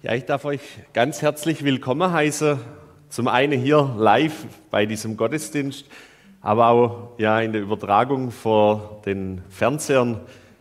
Ja, 0.00 0.14
ich 0.14 0.26
darf 0.26 0.44
euch 0.44 0.60
ganz 0.92 1.22
herzlich 1.22 1.64
willkommen 1.64 2.12
heißen. 2.12 2.60
Zum 3.08 3.26
einen 3.26 3.60
hier 3.60 3.96
live 3.98 4.46
bei 4.70 4.86
diesem 4.86 5.16
Gottesdienst, 5.16 5.86
aber 6.40 6.68
auch 6.68 7.18
ja, 7.18 7.40
in 7.40 7.52
der 7.52 7.62
Übertragung 7.62 8.30
vor 8.30 9.02
den 9.06 9.42
Fernsehern. 9.50 10.20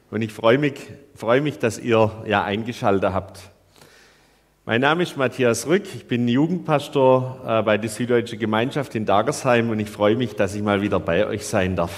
Und 0.09 0.23
ich 0.23 0.33
freue 0.33 0.57
mich, 0.57 0.73
freue 1.13 1.41
mich, 1.41 1.59
dass 1.59 1.77
ihr 1.77 2.11
ja 2.25 2.43
eingeschaltet 2.43 3.13
habt. 3.13 3.39
Mein 4.65 4.81
Name 4.81 5.03
ist 5.03 5.17
Matthias 5.17 5.67
Rück, 5.67 5.83
ich 5.93 6.07
bin 6.07 6.27
Jugendpastor 6.27 7.39
äh, 7.45 7.61
bei 7.61 7.77
der 7.77 7.91
Süddeutsche 7.91 8.37
Gemeinschaft 8.37 8.95
in 8.95 9.05
Dagersheim 9.05 9.69
und 9.69 9.79
ich 9.79 9.91
freue 9.91 10.15
mich, 10.15 10.35
dass 10.35 10.55
ich 10.55 10.63
mal 10.63 10.81
wieder 10.81 10.99
bei 10.99 11.27
euch 11.27 11.45
sein 11.45 11.75
darf. 11.75 11.93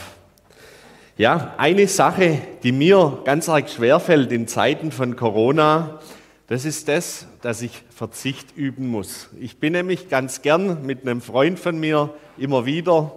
Ja, 1.16 1.54
eine 1.58 1.88
Sache, 1.88 2.40
die 2.64 2.74
mir 2.74 3.20
ganz 3.24 3.48
arg 3.48 3.70
schwerfällt 3.70 4.34
in 4.34 4.46
Zeiten 4.50 4.92
von 4.92 5.16
Corona, 5.16 6.02
das 6.50 6.66
ist 6.66 6.88
das, 6.88 7.28
dass 7.42 7.62
ich 7.62 7.84
Verzicht 7.92 8.58
üben 8.58 8.88
muss. 8.88 9.30
Ich 9.40 9.60
bin 9.60 9.74
nämlich 9.74 10.10
ganz 10.10 10.42
gern 10.42 10.84
mit 10.84 11.04
einem 11.04 11.22
Freund 11.22 11.60
von 11.60 11.80
mir 11.80 12.12
immer 12.40 12.66
wieder, 12.66 13.12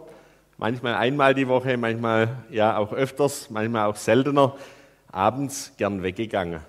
manchmal 0.58 0.96
einmal 0.96 1.34
die 1.34 1.48
Woche, 1.48 1.78
manchmal 1.78 2.28
ja 2.50 2.76
auch 2.76 2.92
öfters, 2.92 3.48
manchmal 3.48 3.86
auch 3.86 3.96
seltener, 3.96 4.54
abends 5.10 5.72
gern 5.78 6.02
weggegangen. 6.02 6.60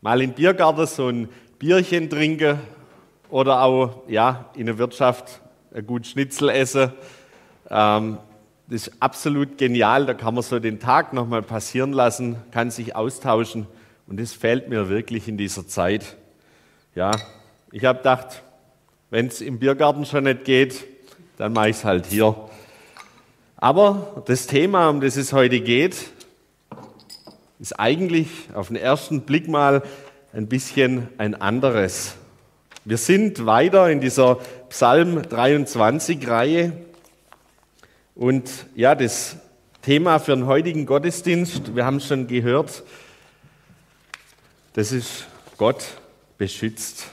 Mal 0.00 0.22
im 0.22 0.32
Biergarten 0.32 0.86
so 0.86 1.08
ein 1.08 1.28
Bierchen 1.58 2.08
trinken 2.08 2.58
oder 3.28 3.60
auch 3.60 4.04
ja, 4.08 4.46
in 4.56 4.64
der 4.64 4.78
Wirtschaft 4.78 5.42
ein 5.74 5.86
gut 5.86 6.06
Schnitzel 6.06 6.48
essen. 6.48 6.90
Ähm, 7.68 8.16
das 8.66 8.88
ist 8.88 8.94
absolut 9.02 9.58
genial, 9.58 10.06
da 10.06 10.14
kann 10.14 10.32
man 10.32 10.42
so 10.42 10.58
den 10.58 10.80
Tag 10.80 11.12
nochmal 11.12 11.42
passieren 11.42 11.92
lassen, 11.92 12.36
kann 12.50 12.70
sich 12.70 12.96
austauschen. 12.96 13.66
Und 14.06 14.20
das 14.20 14.32
fehlt 14.32 14.68
mir 14.68 14.88
wirklich 14.88 15.28
in 15.28 15.36
dieser 15.36 15.66
Zeit. 15.66 16.16
Ja, 16.94 17.12
ich 17.70 17.84
habe 17.84 17.98
gedacht, 17.98 18.42
wenn 19.10 19.26
es 19.26 19.40
im 19.40 19.58
Biergarten 19.58 20.04
schon 20.04 20.24
nicht 20.24 20.44
geht, 20.44 20.84
dann 21.36 21.52
mache 21.52 21.70
ich 21.70 21.76
es 21.76 21.84
halt 21.84 22.06
hier. 22.06 22.34
Aber 23.56 24.22
das 24.26 24.46
Thema, 24.46 24.88
um 24.88 25.00
das 25.00 25.16
es 25.16 25.32
heute 25.32 25.60
geht, 25.60 26.10
ist 27.60 27.78
eigentlich 27.78 28.28
auf 28.54 28.68
den 28.68 28.76
ersten 28.76 29.22
Blick 29.22 29.48
mal 29.48 29.82
ein 30.32 30.48
bisschen 30.48 31.08
ein 31.18 31.34
anderes. 31.34 32.16
Wir 32.84 32.96
sind 32.96 33.46
weiter 33.46 33.88
in 33.88 34.00
dieser 34.00 34.40
Psalm 34.68 35.22
23 35.22 36.26
Reihe 36.26 36.72
und 38.16 38.50
ja, 38.74 38.94
das 38.94 39.36
Thema 39.82 40.18
für 40.18 40.34
den 40.34 40.46
heutigen 40.46 40.86
Gottesdienst, 40.86 41.76
wir 41.76 41.84
haben 41.84 41.98
es 41.98 42.06
schon 42.06 42.26
gehört, 42.26 42.82
das 44.72 44.92
ist 44.92 45.26
Gott 45.58 45.84
beschützt. 46.38 47.06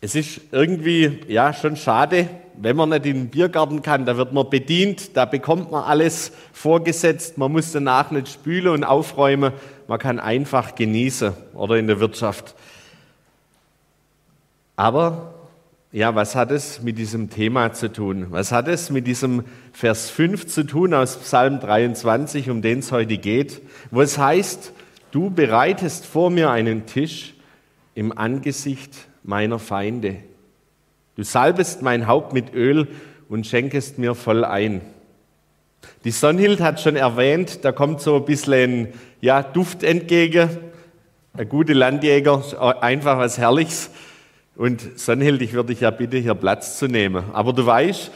Es 0.00 0.14
ist 0.14 0.40
irgendwie 0.52 1.20
ja 1.26 1.52
schon 1.52 1.76
schade, 1.76 2.28
wenn 2.56 2.76
man 2.76 2.90
nicht 2.90 3.06
in 3.06 3.16
den 3.16 3.28
Biergarten 3.30 3.82
kann, 3.82 4.06
da 4.06 4.16
wird 4.16 4.32
man 4.32 4.48
bedient, 4.48 5.16
da 5.16 5.24
bekommt 5.24 5.70
man 5.72 5.84
alles 5.84 6.32
vorgesetzt, 6.52 7.36
man 7.36 7.52
muss 7.52 7.72
danach 7.72 8.10
nicht 8.10 8.28
spülen 8.28 8.68
und 8.68 8.84
aufräumen, 8.84 9.52
man 9.88 9.98
kann 9.98 10.20
einfach 10.20 10.74
genießen 10.74 11.32
oder 11.54 11.76
in 11.76 11.88
der 11.88 12.00
Wirtschaft. 12.00 12.54
Aber 14.76 15.34
ja, 15.90 16.14
was 16.14 16.34
hat 16.34 16.50
es 16.50 16.82
mit 16.82 16.98
diesem 16.98 17.30
Thema 17.30 17.72
zu 17.72 17.90
tun? 17.90 18.26
Was 18.30 18.52
hat 18.52 18.68
es 18.68 18.90
mit 18.90 19.06
diesem 19.06 19.44
Vers 19.72 20.10
5 20.10 20.46
zu 20.46 20.64
tun 20.64 20.92
aus 20.92 21.16
Psalm 21.16 21.60
23, 21.60 22.50
um 22.50 22.60
den 22.60 22.80
es 22.80 22.92
heute 22.92 23.16
geht, 23.16 23.62
wo 23.90 24.02
es 24.02 24.18
heißt, 24.18 24.72
du 25.12 25.30
bereitest 25.30 26.04
vor 26.04 26.28
mir 26.30 26.50
einen 26.50 26.84
Tisch 26.84 27.34
im 27.94 28.16
Angesicht 28.16 28.94
meiner 29.22 29.58
Feinde. 29.58 30.16
Du 31.16 31.22
salbest 31.22 31.80
mein 31.80 32.06
Haupt 32.06 32.34
mit 32.34 32.52
Öl 32.52 32.86
und 33.30 33.46
schenkest 33.46 33.98
mir 33.98 34.14
voll 34.14 34.44
ein. 34.44 34.82
Die 36.04 36.10
Sonnhild 36.10 36.60
hat 36.60 36.80
schon 36.80 36.96
erwähnt, 36.96 37.64
da 37.64 37.72
kommt 37.72 38.02
so 38.02 38.16
ein 38.16 38.24
bisschen 38.26 38.88
ja, 39.22 39.42
Duft 39.42 39.82
entgegen. 39.82 40.50
Ein 41.32 41.48
guter 41.48 41.74
Landjäger, 41.74 42.42
einfach 42.82 43.18
was 43.18 43.38
Herrliches. 43.38 43.90
Und 44.58 44.98
Sonnhild, 44.98 45.40
ich 45.40 45.52
würde 45.52 45.68
dich 45.68 45.82
ja 45.82 45.92
bitten, 45.92 46.20
hier 46.20 46.34
Platz 46.34 46.78
zu 46.78 46.88
nehmen. 46.88 47.22
Aber 47.32 47.52
du 47.52 47.64
weißt, 47.64 48.10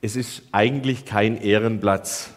es 0.00 0.16
ist 0.16 0.42
eigentlich 0.50 1.04
kein 1.04 1.36
Ehrenplatz. 1.38 2.30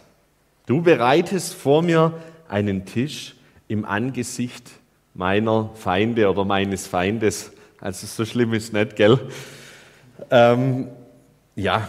Du 0.66 0.82
bereitest 0.82 1.54
vor 1.54 1.82
mir 1.82 2.12
einen 2.50 2.86
Tisch 2.86 3.34
im 3.70 3.86
Angesicht 3.86 4.72
meiner 5.14 5.70
Feinde 5.74 6.30
oder 6.30 6.44
meines 6.44 6.86
Feindes. 6.86 7.54
Also 7.80 8.06
so 8.08 8.26
schlimm 8.26 8.54
ist 8.54 8.74
nicht, 8.74 8.98
gell? 8.98 9.20
Ähm, 10.30 10.90
ja, 11.56 11.88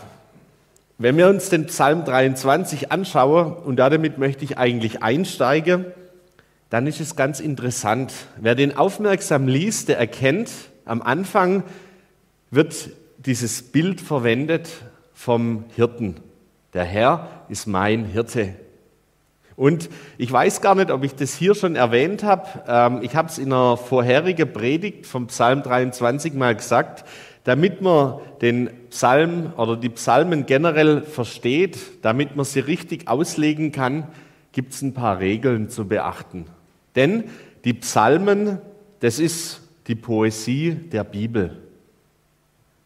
wenn 0.99 1.17
wir 1.17 1.29
uns 1.29 1.49
den 1.49 1.67
Psalm 1.67 2.05
23 2.05 2.93
anschauen, 2.93 3.55
und 3.55 3.75
damit 3.75 4.19
möchte 4.19 4.45
ich 4.45 4.57
eigentlich 4.57 5.03
einsteigen, 5.03 5.85
dann 6.71 6.87
ist 6.87 7.01
es 7.01 7.17
ganz 7.17 7.41
interessant. 7.41 8.13
Wer 8.37 8.55
den 8.55 8.77
aufmerksam 8.77 9.49
liest, 9.49 9.89
der 9.89 9.99
erkennt, 9.99 10.51
am 10.87 11.03
Anfang 11.03 11.65
wird 12.51 12.91
dieses 13.19 13.63
Bild 13.63 14.01
verwendet 14.01 14.71
vom 15.13 15.65
Hirten. 15.75 16.17
Der 16.75 16.85
Herr 16.85 17.45
ist 17.49 17.67
mein 17.67 18.05
Hirte. 18.05 18.55
Und 19.57 19.89
ich 20.17 20.31
weiß 20.31 20.61
gar 20.61 20.75
nicht, 20.75 20.91
ob 20.91 21.03
ich 21.03 21.15
das 21.15 21.35
hier 21.35 21.55
schon 21.55 21.77
erwähnt 21.77 22.23
habe. 22.23 22.47
Ähm, 22.69 23.01
ich 23.03 23.17
habe 23.17 23.29
es 23.29 23.39
in 23.39 23.53
einer 23.53 23.77
vorherigen 23.77 24.53
Predigt 24.53 25.07
vom 25.07 25.27
Psalm 25.27 25.63
23 25.63 26.35
mal 26.35 26.55
gesagt. 26.55 27.05
Damit 27.45 27.81
man 27.81 28.21
den 28.43 28.71
Psalm 28.91 29.53
oder 29.57 29.77
die 29.77 29.89
Psalmen 29.89 30.47
generell 30.47 31.03
versteht, 31.03 31.79
damit 32.03 32.37
man 32.37 32.45
sie 32.45 32.61
richtig 32.61 33.09
auslegen 33.09 33.73
kann, 33.73 34.09
gibt 34.53 34.75
es 34.75 34.83
ein 34.83 34.95
paar 34.95 35.21
Regeln 35.21 35.69
zu 35.69 35.87
beachten. 35.89 36.47
Denn 36.95 37.25
die 37.65 37.75
Psalmen, 37.75 38.59
das 39.01 39.19
ist 39.19 39.66
die 39.87 39.95
Poesie 39.95 40.73
der 40.75 41.05
Bibel. 41.05 41.63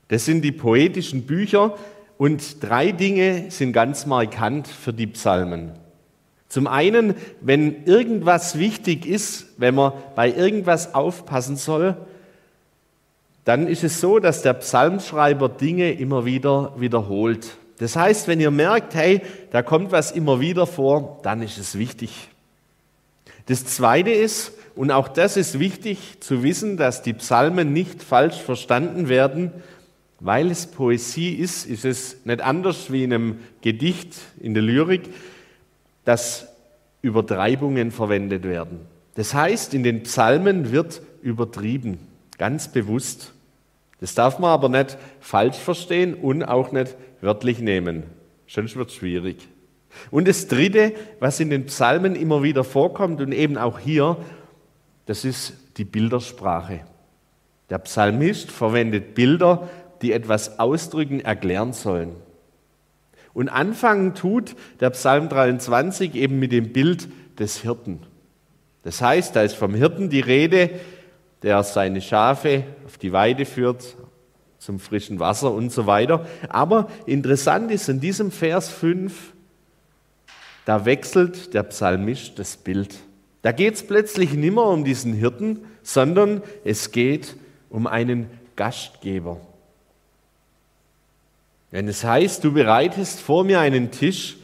Das 0.09 0.25
sind 0.25 0.43
die 0.43 0.53
poetischen 0.53 1.23
Bücher 1.23 1.77
und 2.19 2.63
drei 2.63 2.93
Dinge 2.93 3.51
sind 3.51 3.73
ganz 3.73 4.07
markant 4.07 4.69
für 4.69 4.93
die 4.93 5.07
Psalmen. 5.07 5.73
Zum 6.49 6.67
einen, 6.67 7.15
wenn 7.41 7.85
irgendwas 7.85 8.59
wichtig 8.59 9.07
ist, 9.07 9.47
wenn 9.57 9.77
man 9.77 9.93
bei 10.17 10.33
irgendwas 10.33 10.95
aufpassen 10.95 11.57
soll, 11.57 11.97
dann 13.45 13.69
ist 13.69 13.85
es 13.85 14.01
so, 14.01 14.19
dass 14.19 14.43
der 14.43 14.55
Psalmschreiber 14.55 15.49
Dinge 15.49 15.93
immer 15.93 16.25
wieder 16.25 16.75
wiederholt. 16.77 17.57
Das 17.79 17.97
heißt, 17.97 18.27
wenn 18.29 18.41
ihr 18.41 18.51
merkt, 18.51 18.95
hey, 18.95 19.23
da 19.53 19.63
kommt 19.63 19.93
was 19.93 20.11
immer 20.11 20.41
wieder 20.41 20.67
vor, 20.67 21.21
dann 21.23 21.41
ist 21.41 21.57
es 21.57 21.79
wichtig. 21.79 22.30
Das 23.47 23.65
zweite 23.65 24.11
ist, 24.11 24.53
und 24.77 24.91
auch 24.91 25.09
das 25.09 25.37
ist 25.37 25.59
wichtig 25.59 26.21
zu 26.21 26.43
wissen, 26.43 26.77
dass 26.77 27.03
die 27.03 27.13
Psalmen 27.13 27.73
nicht 27.73 28.03
falsch 28.03 28.41
verstanden 28.41 29.09
werden. 29.09 29.53
Weil 30.21 30.51
es 30.51 30.67
Poesie 30.67 31.33
ist, 31.33 31.67
ist 31.67 31.85
es 31.85 32.25
nicht 32.27 32.43
anders 32.43 32.93
wie 32.93 33.05
in 33.05 33.13
einem 33.13 33.39
Gedicht 33.63 34.15
in 34.41 34.55
der 34.55 34.63
Lyrik, 34.63 35.03
dass 36.05 36.49
Übertreibungen 37.03 37.91
verwendet 37.91 38.45
werden. 38.45 38.81
Das 39.15 39.35
heißt, 39.35 39.75
in 39.75 39.83
den 39.83 40.03
Psalmen 40.03 40.73
wird 40.73 41.03
übertrieben, 41.23 41.99
ganz 42.39 42.69
bewusst. 42.69 43.33
Das 44.01 44.15
darf 44.15 44.39
man 44.39 44.51
aber 44.51 44.69
nicht 44.69 44.97
falsch 45.21 45.57
verstehen 45.57 46.15
und 46.15 46.43
auch 46.43 46.73
nicht 46.73 46.97
wörtlich 47.21 47.61
nehmen. 47.61 48.05
Sonst 48.47 48.77
wird 48.77 48.91
es 48.91 48.97
schwierig. 48.97 49.49
Und 50.11 50.29
das 50.29 50.47
Dritte, 50.47 50.93
was 51.19 51.41
in 51.41 51.51
den 51.51 51.67
Psalmen 51.67 52.15
immer 52.15 52.43
wieder 52.43 52.65
vorkommt 52.65 53.21
und 53.21 53.33
eben 53.33 53.59
auch 53.59 53.79
hier, 53.79 54.17
das 55.07 55.25
ist 55.25 55.55
die 55.77 55.85
Bildersprache. 55.85 56.81
Der 57.71 57.79
Psalmist 57.79 58.51
verwendet 58.51 59.15
Bilder, 59.15 59.69
die 60.03 60.13
etwas 60.13 60.59
ausdrücken, 60.59 61.21
erklären 61.21 61.73
sollen. 61.73 62.13
Und 63.33 63.49
anfangen 63.49 64.15
tut 64.15 64.57
der 64.81 64.91
Psalm 64.91 65.29
23 65.29 66.15
eben 66.15 66.39
mit 66.39 66.53
dem 66.53 66.73
Bild 66.73 67.09
des 67.39 67.59
Hirten. 67.59 68.01
Das 68.83 69.01
heißt, 69.01 69.37
da 69.37 69.43
ist 69.43 69.55
vom 69.55 69.75
Hirten 69.75 70.11
die 70.11 70.21
Rede, 70.21 70.71
der 71.43 71.63
seine 71.63 72.01
Schafe 72.01 72.65
auf 72.87 72.99
die 72.99 73.13
Weide 73.13 73.45
führt, 73.45 73.97
zum 74.59 74.79
frischen 74.79 75.21
Wasser 75.21 75.53
und 75.53 75.71
so 75.71 75.87
weiter. 75.87 76.27
Aber 76.49 76.89
interessant 77.07 77.71
ist 77.71 77.89
in 77.89 78.01
diesem 78.01 78.31
Vers 78.31 78.69
5, 78.69 79.33
da 80.71 80.85
wechselt 80.85 81.53
der 81.53 81.65
Psalmist 81.65 82.39
das 82.39 82.57
Bild. 82.57 82.95
Da 83.43 83.51
geht 83.51 83.75
es 83.75 83.85
plötzlich 83.85 84.35
nicht 84.35 84.55
mehr 84.55 84.63
um 84.63 84.85
diesen 84.85 85.13
Hirten, 85.15 85.65
sondern 85.83 86.45
es 86.63 86.93
geht 86.93 87.35
um 87.71 87.89
einen 87.89 88.31
Gastgeber. 88.55 89.41
Wenn 91.73 91.89
es 91.89 92.05
heißt, 92.05 92.45
du 92.45 92.53
bereitest 92.53 93.19
vor 93.19 93.43
mir 93.43 93.59
einen 93.59 93.91
Tisch, 93.91 94.37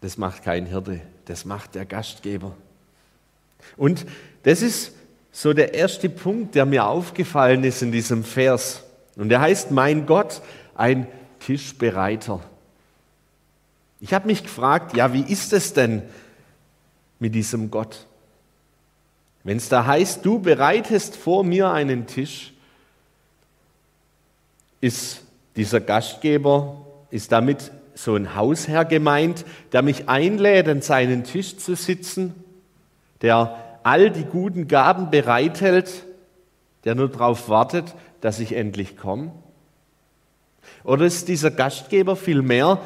das 0.00 0.16
macht 0.16 0.44
kein 0.44 0.66
Hirte, 0.66 1.00
das 1.24 1.44
macht 1.44 1.74
der 1.74 1.84
Gastgeber. 1.84 2.54
Und 3.76 4.06
das 4.44 4.62
ist 4.62 4.92
so 5.32 5.54
der 5.54 5.74
erste 5.74 6.08
Punkt, 6.08 6.54
der 6.54 6.66
mir 6.66 6.86
aufgefallen 6.86 7.64
ist 7.64 7.82
in 7.82 7.90
diesem 7.90 8.22
Vers. 8.22 8.84
Und 9.16 9.30
der 9.30 9.40
heißt, 9.40 9.72
mein 9.72 10.06
Gott, 10.06 10.40
ein 10.76 11.08
Tischbereiter. 11.40 12.40
Ich 14.00 14.14
habe 14.14 14.26
mich 14.26 14.42
gefragt, 14.42 14.96
ja, 14.96 15.12
wie 15.12 15.22
ist 15.22 15.52
es 15.52 15.72
denn 15.72 16.02
mit 17.18 17.34
diesem 17.34 17.70
Gott? 17.70 18.06
Wenn 19.44 19.56
es 19.56 19.68
da 19.68 19.86
heißt, 19.86 20.24
du 20.24 20.38
bereitest 20.38 21.16
vor 21.16 21.42
mir 21.42 21.70
einen 21.70 22.06
Tisch, 22.06 22.52
ist 24.80 25.22
dieser 25.56 25.80
Gastgeber, 25.80 26.76
ist 27.10 27.32
damit 27.32 27.72
so 27.94 28.14
ein 28.14 28.36
Hausherr 28.36 28.84
gemeint, 28.84 29.44
der 29.72 29.82
mich 29.82 30.08
einlädt, 30.08 30.68
an 30.68 30.82
seinen 30.82 31.24
Tisch 31.24 31.56
zu 31.56 31.74
sitzen, 31.74 32.34
der 33.22 33.80
all 33.82 34.10
die 34.10 34.24
guten 34.24 34.68
Gaben 34.68 35.10
bereithält, 35.10 36.04
der 36.84 36.94
nur 36.94 37.08
darauf 37.08 37.48
wartet, 37.48 37.94
dass 38.20 38.38
ich 38.38 38.52
endlich 38.52 38.96
komme? 38.96 39.32
Oder 40.84 41.06
ist 41.06 41.26
dieser 41.26 41.50
Gastgeber 41.50 42.14
vielmehr 42.14 42.80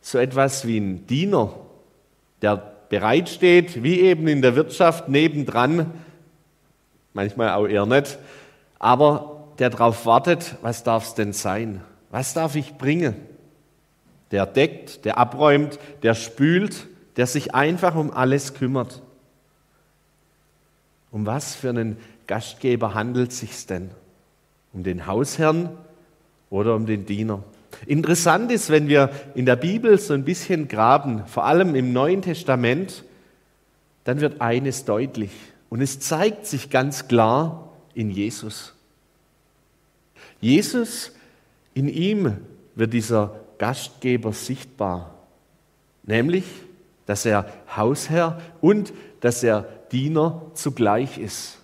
so 0.00 0.18
etwas 0.18 0.66
wie 0.66 0.78
ein 0.78 1.06
Diener, 1.06 1.52
der 2.42 2.56
bereitsteht, 2.88 3.82
wie 3.82 4.00
eben 4.00 4.28
in 4.28 4.42
der 4.42 4.56
Wirtschaft 4.56 5.08
nebendran, 5.08 5.92
manchmal 7.12 7.50
auch 7.50 7.66
eher 7.66 7.86
nicht, 7.86 8.18
aber 8.78 9.48
der 9.58 9.70
darauf 9.70 10.06
wartet, 10.06 10.56
was 10.62 10.84
darf 10.84 11.06
es 11.06 11.14
denn 11.14 11.32
sein? 11.32 11.82
Was 12.10 12.32
darf 12.34 12.54
ich 12.54 12.74
bringen? 12.74 13.16
Der 14.30 14.46
deckt, 14.46 15.04
der 15.04 15.18
abräumt, 15.18 15.78
der 16.02 16.14
spült, 16.14 16.86
der 17.16 17.26
sich 17.26 17.54
einfach 17.54 17.94
um 17.94 18.12
alles 18.12 18.54
kümmert. 18.54 19.02
Um 21.10 21.26
was 21.26 21.54
für 21.54 21.70
einen 21.70 21.96
Gastgeber 22.26 22.94
handelt 22.94 23.32
es 23.32 23.40
sich 23.40 23.66
denn? 23.66 23.90
Um 24.72 24.82
den 24.84 25.06
Hausherrn 25.06 25.70
oder 26.50 26.74
um 26.74 26.86
den 26.86 27.06
Diener? 27.06 27.42
Interessant 27.86 28.50
ist, 28.50 28.70
wenn 28.70 28.88
wir 28.88 29.10
in 29.34 29.46
der 29.46 29.56
Bibel 29.56 29.98
so 29.98 30.14
ein 30.14 30.24
bisschen 30.24 30.68
graben, 30.68 31.26
vor 31.26 31.44
allem 31.44 31.74
im 31.74 31.92
Neuen 31.92 32.22
Testament, 32.22 33.04
dann 34.04 34.20
wird 34.20 34.40
eines 34.40 34.84
deutlich 34.84 35.30
und 35.68 35.80
es 35.80 36.00
zeigt 36.00 36.46
sich 36.46 36.70
ganz 36.70 37.08
klar 37.08 37.72
in 37.94 38.10
Jesus. 38.10 38.74
Jesus, 40.40 41.12
in 41.74 41.88
ihm 41.88 42.36
wird 42.74 42.92
dieser 42.92 43.38
Gastgeber 43.58 44.32
sichtbar, 44.32 45.14
nämlich, 46.04 46.44
dass 47.06 47.24
er 47.26 47.52
Hausherr 47.76 48.40
und 48.60 48.92
dass 49.20 49.42
er 49.42 49.68
Diener 49.92 50.42
zugleich 50.54 51.18
ist. 51.18 51.58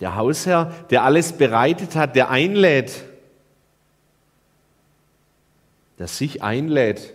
Der 0.00 0.16
Hausherr, 0.16 0.72
der 0.90 1.04
alles 1.04 1.32
bereitet 1.32 1.94
hat, 1.94 2.16
der 2.16 2.30
einlädt, 2.30 3.04
der 5.98 6.08
sich 6.08 6.42
einlädt 6.42 7.12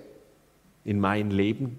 in 0.86 1.00
mein 1.00 1.32
Leben. 1.32 1.78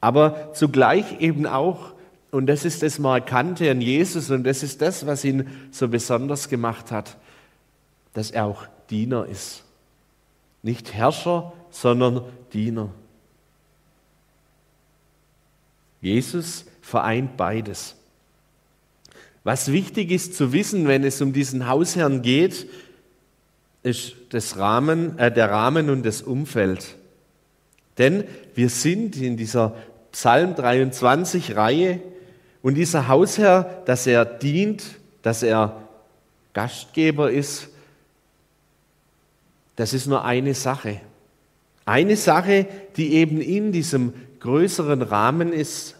Aber 0.00 0.52
zugleich 0.52 1.20
eben 1.20 1.46
auch, 1.46 1.94
und 2.30 2.46
das 2.46 2.64
ist 2.64 2.82
das 2.82 2.98
Markante 2.98 3.70
an 3.70 3.80
Jesus 3.80 4.30
und 4.30 4.44
das 4.44 4.62
ist 4.62 4.82
das, 4.82 5.06
was 5.06 5.24
ihn 5.24 5.48
so 5.70 5.88
besonders 5.88 6.48
gemacht 6.48 6.90
hat, 6.90 7.16
dass 8.12 8.30
er 8.30 8.46
auch 8.46 8.66
Diener 8.90 9.26
ist. 9.26 9.64
Nicht 10.62 10.92
Herrscher, 10.92 11.52
sondern 11.70 12.24
Diener. 12.52 12.90
Jesus 16.00 16.66
vereint 16.80 17.36
beides. 17.36 17.94
Was 19.44 19.72
wichtig 19.72 20.10
ist 20.10 20.34
zu 20.34 20.52
wissen, 20.52 20.86
wenn 20.86 21.04
es 21.04 21.20
um 21.20 21.32
diesen 21.32 21.68
Hausherrn 21.68 22.22
geht, 22.22 22.68
ist 23.82 24.14
das 24.30 24.58
Rahmen, 24.58 25.18
äh, 25.18 25.32
der 25.32 25.50
Rahmen 25.50 25.90
und 25.90 26.04
das 26.04 26.22
Umfeld. 26.22 26.96
Denn 27.98 28.24
wir 28.54 28.68
sind 28.68 29.16
in 29.16 29.36
dieser 29.36 29.74
Psalm 30.12 30.54
23 30.54 31.56
Reihe 31.56 32.00
und 32.62 32.74
dieser 32.74 33.08
Hausherr, 33.08 33.82
dass 33.86 34.06
er 34.06 34.24
dient, 34.24 34.84
dass 35.22 35.42
er 35.42 35.82
Gastgeber 36.52 37.30
ist, 37.30 37.68
das 39.76 39.94
ist 39.94 40.06
nur 40.06 40.24
eine 40.24 40.54
Sache. 40.54 41.00
Eine 41.84 42.16
Sache, 42.16 42.66
die 42.96 43.14
eben 43.14 43.40
in 43.40 43.72
diesem 43.72 44.12
größeren 44.40 45.02
Rahmen 45.02 45.52
ist. 45.52 45.96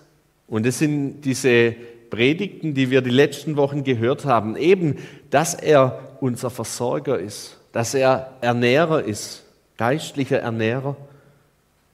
Und 0.46 0.66
das 0.66 0.78
sind 0.78 1.22
diese 1.22 1.74
Predigten, 2.10 2.74
die 2.74 2.90
wir 2.90 3.00
die 3.00 3.10
letzten 3.10 3.56
Wochen 3.56 3.84
gehört 3.84 4.24
haben. 4.24 4.56
Eben, 4.56 4.98
dass 5.30 5.54
er 5.54 6.16
unser 6.20 6.50
Versorger 6.50 7.18
ist, 7.18 7.58
dass 7.72 7.94
er 7.94 8.32
Ernährer 8.40 9.02
ist, 9.02 9.42
geistlicher 9.76 10.38
Ernährer, 10.40 10.96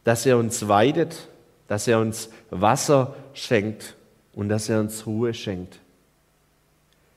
dass 0.05 0.27
er 0.27 0.39
uns 0.39 0.69
weidet, 0.69 1.29
dass 1.69 1.87
er 1.87 2.01
uns 2.01 2.31
Wasser 2.51 3.15
schenkt 3.35 3.97
und 4.35 4.49
dass 4.49 4.69
er 4.69 4.81
uns 4.81 5.07
Ruhe 5.07 5.35
schenkt. 5.35 5.79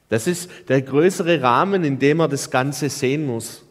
Das 0.09 0.27
ist 0.27 0.49
der 0.67 0.81
größere 0.81 1.41
Rahmen, 1.41 1.83
in 1.83 1.97
dem 1.97 2.19
er 2.19 2.27
das 2.27 2.51
Ganze 2.51 2.89
sehen 2.89 3.25
muss. 3.25 3.63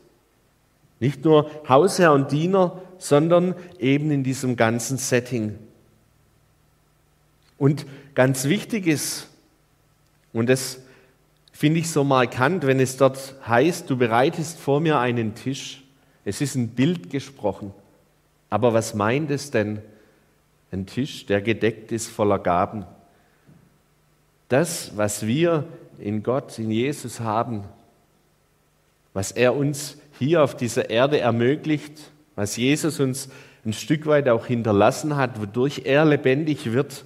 Nicht 0.99 1.25
nur 1.25 1.51
Hausherr 1.69 2.13
und 2.13 2.33
Diener, 2.33 2.81
sondern 2.99 3.55
eben 3.79 4.11
in 4.11 4.25
diesem 4.25 4.57
ganzen 4.57 4.97
Setting. 4.97 5.59
Und 7.59 7.85
ganz 8.15 8.45
wichtig 8.45 8.87
ist, 8.87 9.29
und 10.33 10.49
das 10.49 10.81
finde 11.61 11.81
ich 11.81 11.91
so 11.91 12.05
markant, 12.05 12.67
wenn 12.67 12.81
es 12.81 12.97
dort 12.97 13.35
heißt, 13.47 13.91
du 13.91 13.99
bereitest 13.99 14.59
vor 14.59 14.81
mir 14.81 14.99
einen 14.99 15.35
Tisch. 15.35 15.83
Es 16.25 16.41
ist 16.41 16.55
ein 16.55 16.69
Bild 16.69 17.11
gesprochen. 17.11 17.75
Aber 18.49 18.73
was 18.73 18.95
meint 18.95 19.31
es 19.31 19.51
denn? 19.51 19.83
Ein 20.73 20.87
Tisch, 20.87 21.27
der 21.27 21.43
gedeckt 21.43 21.93
ist 21.93 22.09
voller 22.09 22.39
Gaben. 22.39 22.87
Das, 24.49 24.97
was 24.97 25.27
wir 25.27 25.67
in 25.99 26.23
Gott, 26.23 26.59
in 26.59 26.71
Jesus 26.71 27.21
haben, 27.21 27.65
was 29.13 29.31
er 29.31 29.55
uns 29.55 29.99
hier 30.19 30.43
auf 30.43 30.57
dieser 30.57 30.89
Erde 30.89 31.21
ermöglicht, 31.21 32.11
was 32.37 32.57
Jesus 32.57 33.01
uns 33.01 33.29
ein 33.67 33.75
Stück 33.75 34.07
weit 34.07 34.31
auch 34.31 34.47
hinterlassen 34.47 35.15
hat, 35.15 35.39
wodurch 35.39 35.83
er 35.85 36.07
lebendig 36.07 36.73
wird, 36.73 37.05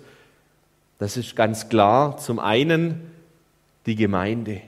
das 1.00 1.16
ist 1.16 1.34
ganz 1.34 1.68
klar 1.68 2.18
zum 2.18 2.38
einen 2.38 3.13
die 3.86 3.96
Gemeinde. 3.96 4.60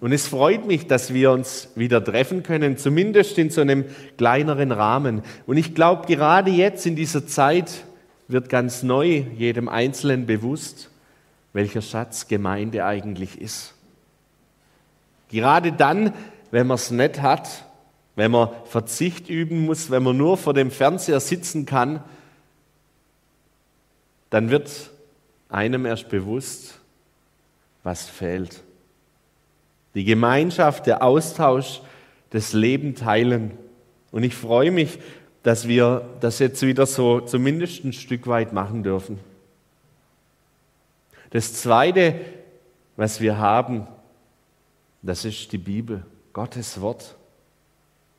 Und 0.00 0.12
es 0.12 0.26
freut 0.26 0.66
mich, 0.66 0.86
dass 0.86 1.14
wir 1.14 1.30
uns 1.30 1.70
wieder 1.76 2.04
treffen 2.04 2.42
können, 2.42 2.76
zumindest 2.76 3.38
in 3.38 3.50
so 3.50 3.62
einem 3.62 3.84
kleineren 4.18 4.70
Rahmen. 4.70 5.22
Und 5.46 5.56
ich 5.56 5.74
glaube, 5.74 6.06
gerade 6.06 6.50
jetzt 6.50 6.84
in 6.84 6.94
dieser 6.94 7.26
Zeit 7.26 7.84
wird 8.28 8.48
ganz 8.48 8.82
neu 8.82 9.24
jedem 9.36 9.68
Einzelnen 9.68 10.26
bewusst, 10.26 10.90
welcher 11.54 11.80
Schatz 11.80 12.28
Gemeinde 12.28 12.84
eigentlich 12.84 13.40
ist. 13.40 13.74
Gerade 15.30 15.72
dann, 15.72 16.12
wenn 16.50 16.66
man 16.66 16.74
es 16.74 16.90
nicht 16.90 17.22
hat, 17.22 17.64
wenn 18.16 18.30
man 18.30 18.50
Verzicht 18.66 19.28
üben 19.28 19.64
muss, 19.64 19.90
wenn 19.90 20.02
man 20.02 20.16
nur 20.16 20.36
vor 20.36 20.54
dem 20.54 20.70
Fernseher 20.70 21.20
sitzen 21.20 21.66
kann, 21.66 22.02
dann 24.30 24.50
wird 24.50 24.90
einem 25.48 25.86
erst 25.86 26.08
bewusst, 26.08 26.80
was 27.84 28.08
fehlt. 28.08 28.64
Die 29.94 30.04
Gemeinschaft, 30.04 30.86
der 30.86 31.04
Austausch, 31.04 31.80
das 32.30 32.52
Leben 32.52 32.96
teilen. 32.96 33.52
Und 34.10 34.24
ich 34.24 34.34
freue 34.34 34.72
mich, 34.72 34.98
dass 35.44 35.68
wir 35.68 36.08
das 36.20 36.40
jetzt 36.40 36.62
wieder 36.62 36.86
so 36.86 37.20
zumindest 37.20 37.84
ein 37.84 37.92
Stück 37.92 38.26
weit 38.26 38.52
machen 38.52 38.82
dürfen. 38.82 39.20
Das 41.30 41.54
Zweite, 41.54 42.16
was 42.96 43.20
wir 43.20 43.38
haben, 43.38 43.86
das 45.02 45.24
ist 45.24 45.52
die 45.52 45.58
Bibel. 45.58 46.04
Gottes 46.32 46.80
Wort. 46.80 47.16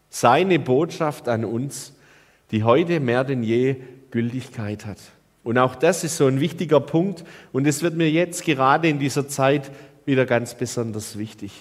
Seine 0.09 0.59
Botschaft 0.59 1.27
an 1.27 1.43
uns, 1.43 1.93
die 2.51 2.63
heute 2.63 2.99
mehr 2.99 3.23
denn 3.23 3.43
je 3.43 3.75
Gültigkeit 4.11 4.85
hat. 4.85 4.99
Und 5.45 5.59
auch 5.59 5.75
das 5.75 6.03
ist 6.03 6.17
so 6.17 6.25
ein 6.25 6.39
wichtiger 6.39 6.79
Punkt 6.79 7.23
und 7.53 7.67
es 7.67 7.83
wird 7.83 7.93
mir 7.93 8.09
jetzt 8.09 8.43
gerade 8.45 8.89
in 8.89 8.97
dieser 8.97 9.27
Zeit 9.27 9.69
wieder 10.03 10.25
ganz 10.25 10.55
besonders 10.55 11.19
wichtig. 11.19 11.51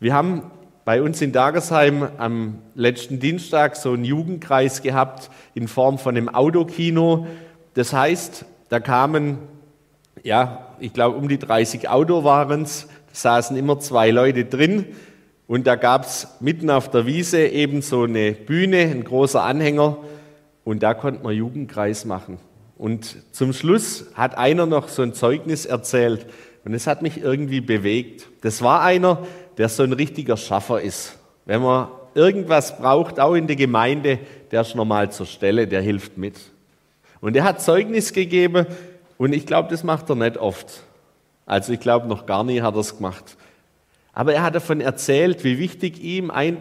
Wir 0.00 0.14
haben 0.14 0.50
bei 0.86 1.02
uns 1.02 1.20
in 1.20 1.32
Dagersheim 1.32 2.08
am 2.16 2.58
letzten 2.74 3.20
Dienstag 3.20 3.76
so 3.76 3.92
einen 3.92 4.06
Jugendkreis 4.06 4.80
gehabt 4.80 5.30
in 5.52 5.68
Form 5.68 5.98
von 5.98 6.16
einem 6.16 6.30
Autokino. 6.30 7.26
Das 7.74 7.92
heißt, 7.92 8.46
da 8.70 8.80
kamen, 8.80 9.36
ja, 10.22 10.74
ich 10.80 10.94
glaube 10.94 11.18
um 11.18 11.28
die 11.28 11.38
30 11.38 11.90
Auto 11.90 12.24
waren 12.24 12.62
es, 12.62 12.88
saßen 13.12 13.58
immer 13.58 13.78
zwei 13.78 14.10
Leute 14.10 14.46
drin 14.46 14.86
und 15.48 15.66
da 15.66 15.76
gab 15.76 16.06
es 16.06 16.28
mitten 16.40 16.70
auf 16.70 16.90
der 16.90 17.04
Wiese 17.04 17.46
eben 17.46 17.82
so 17.82 18.04
eine 18.04 18.32
Bühne, 18.32 18.78
ein 18.78 19.04
großer 19.04 19.42
Anhänger 19.42 19.98
und 20.64 20.82
da 20.82 20.94
konnte 20.94 21.22
man 21.22 21.34
Jugendkreis 21.34 22.04
machen. 22.04 22.38
Und 22.78 23.16
zum 23.32 23.52
Schluss 23.52 24.06
hat 24.14 24.36
einer 24.36 24.66
noch 24.66 24.88
so 24.88 25.02
ein 25.02 25.14
Zeugnis 25.14 25.66
erzählt 25.66 26.26
und 26.64 26.74
es 26.74 26.86
hat 26.86 27.02
mich 27.02 27.20
irgendwie 27.20 27.60
bewegt. 27.60 28.28
Das 28.40 28.62
war 28.62 28.82
einer, 28.82 29.26
der 29.58 29.68
so 29.68 29.82
ein 29.82 29.92
richtiger 29.92 30.36
Schaffer 30.36 30.80
ist. 30.80 31.18
Wenn 31.44 31.62
man 31.62 31.88
irgendwas 32.14 32.78
braucht, 32.78 33.20
auch 33.20 33.34
in 33.34 33.46
der 33.46 33.56
Gemeinde, 33.56 34.18
der 34.50 34.62
ist 34.62 34.74
normal 34.74 35.10
zur 35.12 35.26
Stelle, 35.26 35.66
der 35.66 35.80
hilft 35.80 36.18
mit. 36.18 36.38
Und 37.20 37.36
er 37.36 37.44
hat 37.44 37.62
Zeugnis 37.62 38.12
gegeben 38.12 38.66
und 39.18 39.32
ich 39.32 39.46
glaube, 39.46 39.68
das 39.70 39.84
macht 39.84 40.10
er 40.10 40.16
nicht 40.16 40.36
oft. 40.36 40.82
Also 41.46 41.72
ich 41.72 41.80
glaube, 41.80 42.08
noch 42.08 42.26
gar 42.26 42.44
nie 42.44 42.60
hat 42.60 42.74
er 42.74 42.80
es 42.80 42.96
gemacht. 42.96 43.36
Aber 44.14 44.34
er 44.34 44.42
hat 44.42 44.54
davon 44.54 44.80
erzählt, 44.80 45.42
wie 45.42 45.58
wichtig 45.58 46.02
ihm 46.02 46.30
ein 46.30 46.58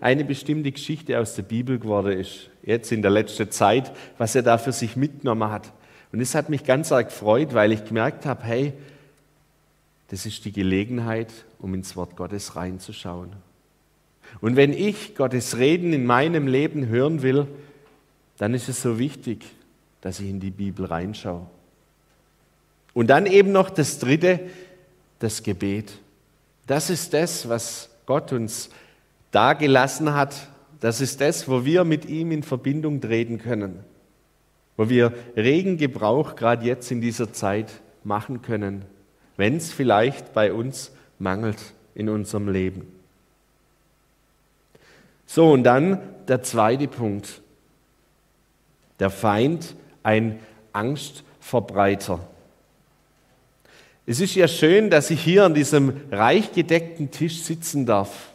eine 0.00 0.24
bestimmte 0.24 0.72
Geschichte 0.72 1.18
aus 1.18 1.34
der 1.34 1.42
Bibel 1.42 1.78
geworden 1.78 2.18
ist. 2.18 2.50
Jetzt 2.64 2.90
in 2.90 3.02
der 3.02 3.12
letzten 3.12 3.50
Zeit, 3.50 3.92
was 4.18 4.34
er 4.34 4.42
da 4.42 4.58
für 4.58 4.72
sich 4.72 4.96
mitgenommen 4.96 5.50
hat. 5.50 5.72
Und 6.12 6.20
es 6.20 6.34
hat 6.34 6.48
mich 6.48 6.64
ganz 6.64 6.90
arg 6.90 7.08
gefreut, 7.08 7.54
weil 7.54 7.72
ich 7.72 7.84
gemerkt 7.84 8.26
habe, 8.26 8.42
hey, 8.42 8.72
das 10.08 10.26
ist 10.26 10.44
die 10.44 10.52
Gelegenheit, 10.52 11.32
um 11.58 11.74
ins 11.74 11.96
Wort 11.96 12.16
Gottes 12.16 12.56
reinzuschauen. 12.56 13.30
Und 14.40 14.56
wenn 14.56 14.72
ich 14.72 15.14
Gottes 15.14 15.58
Reden 15.58 15.92
in 15.92 16.04
meinem 16.04 16.46
Leben 16.46 16.88
hören 16.88 17.22
will, 17.22 17.46
dann 18.38 18.54
ist 18.54 18.68
es 18.68 18.82
so 18.82 18.98
wichtig, 18.98 19.44
dass 20.00 20.20
ich 20.20 20.28
in 20.28 20.40
die 20.40 20.50
Bibel 20.50 20.86
reinschaue. 20.86 21.46
Und 22.92 23.08
dann 23.08 23.26
eben 23.26 23.52
noch 23.52 23.70
das 23.70 23.98
Dritte, 23.98 24.40
das 25.18 25.42
Gebet. 25.42 25.92
Das 26.66 26.90
ist 26.90 27.12
das, 27.12 27.48
was 27.48 27.90
Gott 28.06 28.32
uns 28.32 28.70
dagelassen 29.30 30.14
hat. 30.14 30.48
Das 30.80 31.00
ist 31.00 31.20
das, 31.20 31.48
wo 31.48 31.64
wir 31.64 31.84
mit 31.84 32.06
ihm 32.06 32.32
in 32.32 32.42
Verbindung 32.42 33.00
treten 33.00 33.38
können. 33.38 33.84
Wo 34.76 34.88
wir 34.88 35.12
regen 35.36 35.76
Gebrauch 35.76 36.36
gerade 36.36 36.66
jetzt 36.66 36.90
in 36.90 37.00
dieser 37.00 37.32
Zeit 37.32 37.70
machen 38.04 38.42
können, 38.42 38.84
wenn 39.36 39.56
es 39.56 39.72
vielleicht 39.72 40.32
bei 40.32 40.52
uns 40.52 40.92
mangelt 41.18 41.58
in 41.94 42.08
unserem 42.08 42.48
Leben. 42.48 42.86
So, 45.26 45.50
und 45.52 45.64
dann 45.64 46.00
der 46.28 46.42
zweite 46.42 46.88
Punkt. 46.88 47.42
Der 49.00 49.10
Feind, 49.10 49.74
ein 50.02 50.38
Angstverbreiter. 50.72 52.20
Es 54.06 54.20
ist 54.20 54.36
ja 54.36 54.46
schön, 54.46 54.88
dass 54.88 55.10
ich 55.10 55.20
hier 55.20 55.44
an 55.44 55.54
diesem 55.54 56.00
reich 56.12 56.52
gedeckten 56.52 57.10
Tisch 57.10 57.42
sitzen 57.42 57.86
darf. 57.86 58.30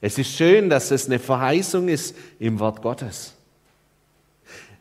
Es 0.00 0.18
ist 0.18 0.32
schön, 0.32 0.68
dass 0.68 0.90
es 0.90 1.06
eine 1.06 1.20
Verheißung 1.20 1.88
ist 1.88 2.16
im 2.40 2.58
Wort 2.58 2.82
Gottes. 2.82 3.34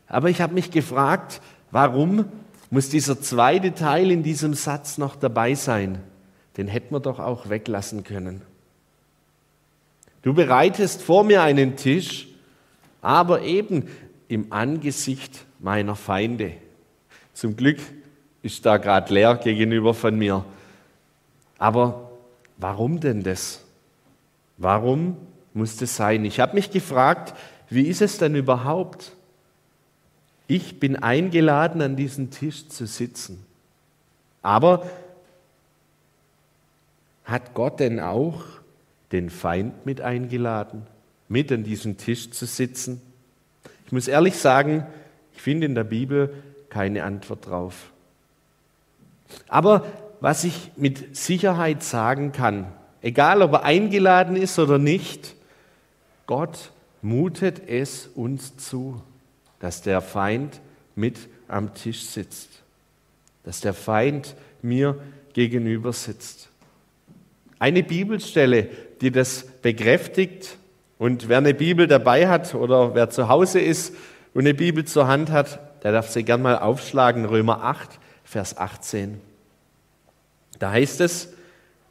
Aber 0.08 0.30
ich 0.32 0.42
habe 0.42 0.56
mich 0.56 0.72
gefragt, 0.72 1.42
warum 1.70 2.26
muss 2.72 2.90
dieser 2.90 3.22
zweite 3.22 3.76
Teil 3.76 4.10
in 4.10 4.24
diesem 4.24 4.56
Satz 4.56 4.98
noch 4.98 5.16
dabei 5.16 5.54
sein? 5.54 6.00
Den 6.58 6.68
hätten 6.68 6.94
wir 6.94 7.00
doch 7.00 7.20
auch 7.20 7.50
weglassen 7.50 8.04
können. 8.04 8.42
Du 10.24 10.34
bereitest 10.34 11.04
vor 11.04 11.24
mir 11.24 11.44
einen 11.44 11.76
Tisch, 11.76 12.28
aber 13.02 13.44
eben 13.44 13.88
im 14.28 14.52
Angesicht 14.52 15.46
meiner 15.60 15.96
Feinde. 15.96 16.54
Zum 17.34 17.56
Glück 17.56 17.80
ist 18.44 18.66
da 18.66 18.78
gerade 18.78 19.14
leer 19.14 19.36
gegenüber 19.36 19.94
von 19.94 20.18
mir. 20.18 20.44
Aber 21.58 22.12
warum 22.58 23.00
denn 23.00 23.24
das? 23.24 23.64
Warum 24.58 25.18
muss 25.54 25.78
das 25.78 25.96
sein? 25.96 26.26
Ich 26.26 26.40
habe 26.40 26.56
mich 26.56 26.72
gefragt, 26.72 27.34
wie 27.70 27.88
ist 27.88 28.02
es 28.02 28.18
denn 28.18 28.36
überhaupt? 28.36 29.14
Ich 30.48 30.80
bin 30.80 30.98
eingeladen, 30.98 31.82
an 31.82 31.96
diesem 31.96 32.32
Tisch 32.32 32.68
zu 32.68 32.86
sitzen. 32.86 33.46
Aber 34.42 34.90
hat 37.24 37.54
Gott 37.54 37.80
denn 37.80 38.00
auch 38.00 38.44
den 39.12 39.30
Feind 39.30 39.86
mit 39.86 40.02
eingeladen, 40.02 40.88
mit 41.30 41.52
an 41.52 41.64
diesem 41.64 41.98
Tisch 41.98 42.32
zu 42.32 42.46
sitzen? 42.46 43.02
Ich 43.86 43.92
muss 43.92 44.08
ehrlich 44.08 44.36
sagen, 44.38 44.86
ich 45.34 45.42
finde 45.42 45.68
in 45.68 45.76
der 45.76 45.84
Bibel 45.84 46.34
keine 46.70 47.04
Antwort 47.04 47.48
drauf. 47.48 47.91
Aber 49.48 49.86
was 50.20 50.44
ich 50.44 50.72
mit 50.76 51.16
Sicherheit 51.16 51.84
sagen 51.84 52.32
kann, 52.32 52.68
egal 53.02 53.42
ob 53.42 53.54
er 53.54 53.64
eingeladen 53.64 54.36
ist 54.36 54.60
oder 54.60 54.78
nicht, 54.78 55.36
Gott 56.28 56.72
mutet 57.02 57.68
es 57.68 58.08
uns 58.08 58.56
zu, 58.58 59.02
dass 59.60 59.82
der 59.82 60.02
Feind 60.02 60.62
mit 60.96 61.18
am 61.48 61.74
Tisch 61.74 62.06
sitzt, 62.06 62.50
dass 63.44 63.62
der 63.62 63.74
Feind 63.74 64.36
mir 64.62 64.98
gegenüber 65.34 65.94
sitzt. 65.94 66.50
Eine 67.60 67.84
Bibelstelle, 67.84 68.70
die 69.02 69.12
das 69.12 69.46
bekräftigt, 69.62 70.58
und 71.02 71.30
wer 71.30 71.40
eine 71.40 71.56
Bibel 71.56 71.88
dabei 71.88 72.28
hat 72.28 72.54
oder 72.54 72.94
wer 72.94 73.10
zu 73.10 73.28
Hause 73.28 73.60
ist 73.60 73.96
und 74.36 74.42
eine 74.42 74.54
Bibel 74.54 74.86
zur 74.86 75.08
Hand 75.08 75.32
hat, 75.32 75.60
der 75.84 75.94
darf 75.94 76.12
sie 76.12 76.22
gern 76.22 76.44
mal 76.44 76.60
aufschlagen, 76.60 77.26
Römer 77.26 77.64
8, 77.64 78.00
Vers 78.32 78.56
18. 78.56 79.20
Da 80.58 80.72
heißt 80.72 81.02
es, 81.02 81.34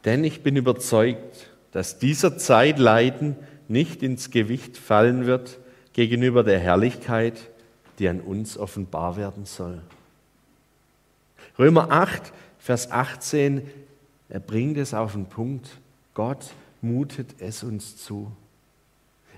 denn 0.06 0.24
ich 0.24 0.42
bin 0.42 0.56
überzeugt, 0.56 1.50
dass 1.70 1.98
dieser 1.98 2.38
Zeitleiden 2.38 3.36
nicht 3.68 4.02
ins 4.02 4.30
Gewicht 4.30 4.78
fallen 4.78 5.26
wird 5.26 5.58
gegenüber 5.92 6.42
der 6.42 6.58
Herrlichkeit, 6.58 7.50
die 7.98 8.08
an 8.08 8.22
uns 8.22 8.56
offenbar 8.56 9.18
werden 9.18 9.44
soll. 9.44 9.82
Römer 11.58 11.90
8, 11.90 12.32
Vers 12.58 12.90
18, 12.90 13.70
er 14.30 14.40
bringt 14.40 14.78
es 14.78 14.94
auf 14.94 15.12
den 15.12 15.26
Punkt. 15.26 15.68
Gott 16.14 16.54
mutet 16.80 17.34
es 17.38 17.62
uns 17.62 17.98
zu. 17.98 18.32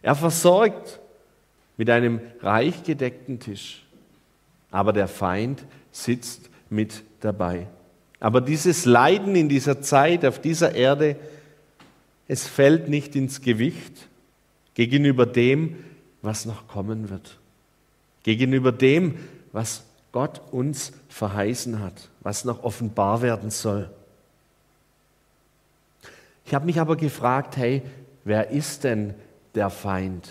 Er 0.02 0.14
versorgt 0.14 1.00
mit 1.76 1.90
einem 1.90 2.20
reich 2.42 2.84
gedeckten 2.84 3.40
Tisch, 3.40 3.84
aber 4.70 4.92
der 4.92 5.08
Feind 5.08 5.64
sitzt 5.90 6.51
mit 6.72 7.02
dabei. 7.20 7.68
Aber 8.18 8.40
dieses 8.40 8.84
Leiden 8.84 9.36
in 9.36 9.48
dieser 9.48 9.82
Zeit 9.82 10.24
auf 10.24 10.40
dieser 10.40 10.74
Erde, 10.74 11.16
es 12.28 12.46
fällt 12.46 12.88
nicht 12.88 13.14
ins 13.14 13.40
Gewicht 13.40 14.08
gegenüber 14.74 15.26
dem, 15.26 15.76
was 16.22 16.46
noch 16.46 16.68
kommen 16.68 17.10
wird. 17.10 17.38
Gegenüber 18.22 18.72
dem, 18.72 19.16
was 19.52 19.84
Gott 20.12 20.40
uns 20.50 20.92
verheißen 21.08 21.80
hat, 21.80 22.08
was 22.20 22.44
noch 22.44 22.62
offenbar 22.62 23.22
werden 23.22 23.50
soll. 23.50 23.90
Ich 26.46 26.54
habe 26.54 26.66
mich 26.66 26.80
aber 26.80 26.96
gefragt, 26.96 27.56
hey, 27.56 27.82
wer 28.24 28.50
ist 28.50 28.84
denn 28.84 29.14
der 29.54 29.70
Feind? 29.70 30.28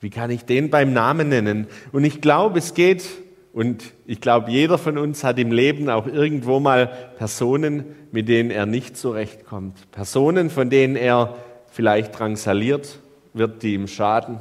Wie 0.00 0.10
kann 0.10 0.30
ich 0.30 0.44
den 0.44 0.70
beim 0.70 0.92
Namen 0.92 1.28
nennen? 1.28 1.68
Und 1.92 2.04
ich 2.04 2.20
glaube, 2.20 2.58
es 2.58 2.74
geht 2.74 3.04
und 3.52 3.92
ich 4.06 4.20
glaube, 4.20 4.50
jeder 4.50 4.78
von 4.78 4.96
uns 4.96 5.24
hat 5.24 5.38
im 5.38 5.52
Leben 5.52 5.90
auch 5.90 6.06
irgendwo 6.06 6.58
mal 6.58 6.86
Personen, 7.18 7.84
mit 8.10 8.28
denen 8.28 8.50
er 8.50 8.64
nicht 8.64 8.96
zurechtkommt. 8.96 9.90
Personen, 9.92 10.48
von 10.48 10.70
denen 10.70 10.96
er 10.96 11.36
vielleicht 11.70 12.18
drangsaliert 12.18 12.98
wird, 13.34 13.62
die 13.62 13.74
ihm 13.74 13.88
schaden. 13.88 14.40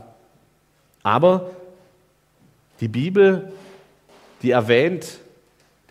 Aber 1.04 1.52
die 2.80 2.88
Bibel, 2.88 3.52
die 4.44 4.52
erwähnt 4.52 5.20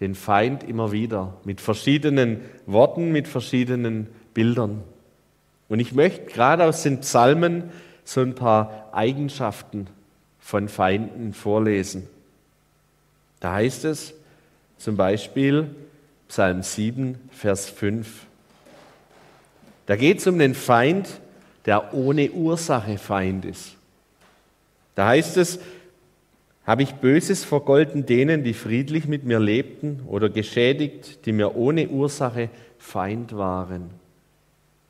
den 0.01 0.15
Feind 0.15 0.65
immer 0.65 0.93
wieder 0.93 1.35
mit 1.45 1.61
verschiedenen 1.61 2.41
Worten, 2.65 3.13
mit 3.13 3.29
verschiedenen 3.29 4.07
Bildern. 4.33 4.83
Und 5.69 5.79
ich 5.79 5.93
möchte 5.93 6.25
gerade 6.25 6.65
aus 6.65 6.83
den 6.83 7.01
Psalmen 7.01 7.65
so 8.03 8.23
ein 8.23 8.35
paar 8.35 8.89
Eigenschaften 8.93 9.89
von 10.39 10.69
Feinden 10.69 11.35
vorlesen. 11.35 12.09
Da 13.41 13.55
heißt 13.55 13.87
es 13.87 14.15
zum 14.79 14.97
Beispiel 14.97 15.75
Psalm 16.29 16.63
7, 16.63 17.19
Vers 17.33 17.69
5. 17.69 18.27
Da 19.87 19.97
geht 19.97 20.19
es 20.19 20.27
um 20.27 20.39
den 20.39 20.55
Feind, 20.55 21.21
der 21.67 21.93
ohne 21.95 22.31
Ursache 22.31 22.99
Feind 22.99 23.45
ist. 23.45 23.77
Da 24.95 25.09
heißt 25.09 25.37
es, 25.39 25.59
habe 26.67 26.83
ich 26.83 26.95
Böses 26.95 27.45
vergolten 27.45 28.07
denen, 28.07 28.45
die 28.45 28.55
friedlich 28.55 29.07
mit 29.09 29.25
mir 29.25 29.41
lebten, 29.41 30.03
oder 30.07 30.29
geschädigt, 30.29 31.27
die 31.27 31.33
mir 31.33 31.57
ohne 31.57 31.89
Ursache 31.89 32.51
Feind 32.79 33.37
waren. 33.37 33.91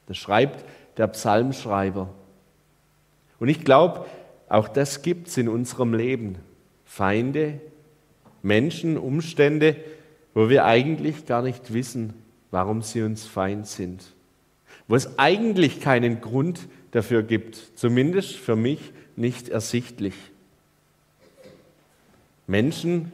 Das 0.06 0.18
schreibt 0.18 0.64
der 0.98 1.06
Psalmschreiber. 1.06 2.10
Und 3.38 3.48
ich 3.48 3.64
glaube, 3.64 4.04
auch 4.48 4.68
das 4.68 5.02
gibt 5.02 5.28
es 5.28 5.38
in 5.38 5.48
unserem 5.48 5.94
Leben. 5.94 6.36
Feinde, 6.84 7.60
Menschen, 8.42 8.96
Umstände, 8.96 9.76
wo 10.34 10.48
wir 10.48 10.64
eigentlich 10.64 11.26
gar 11.26 11.42
nicht 11.42 11.72
wissen, 11.72 12.14
warum 12.50 12.82
sie 12.82 13.02
uns 13.02 13.26
Feind 13.26 13.66
sind. 13.66 14.04
Wo 14.88 14.96
es 14.96 15.18
eigentlich 15.18 15.80
keinen 15.80 16.20
Grund 16.20 16.60
dafür 16.92 17.22
gibt, 17.22 17.56
zumindest 17.76 18.36
für 18.36 18.56
mich 18.56 18.92
nicht 19.16 19.48
ersichtlich. 19.48 20.14
Menschen, 22.46 23.12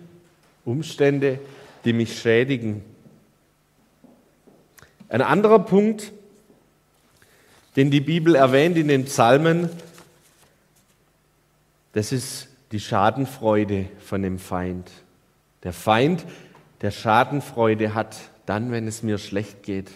Umstände, 0.64 1.38
die 1.84 1.92
mich 1.92 2.18
schädigen. 2.18 2.82
Ein 5.08 5.20
anderer 5.20 5.58
Punkt, 5.58 6.12
den 7.76 7.90
die 7.90 8.00
Bibel 8.00 8.34
erwähnt 8.34 8.76
in 8.76 8.88
den 8.88 9.04
Psalmen, 9.04 9.68
das 11.92 12.12
ist 12.12 12.48
die 12.72 12.80
Schadenfreude 12.80 13.86
von 14.00 14.22
dem 14.22 14.38
Feind. 14.38 14.90
Der 15.62 15.72
Feind, 15.72 16.24
der 16.82 16.90
Schadenfreude 16.90 17.94
hat, 17.94 18.16
dann, 18.46 18.70
wenn 18.70 18.86
es 18.86 19.02
mir 19.02 19.18
schlecht 19.18 19.62
geht. 19.62 19.90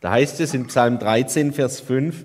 Da 0.00 0.12
heißt 0.12 0.40
es 0.40 0.54
in 0.54 0.66
Psalm 0.66 0.98
13, 0.98 1.52
Vers 1.52 1.80
5, 1.80 2.24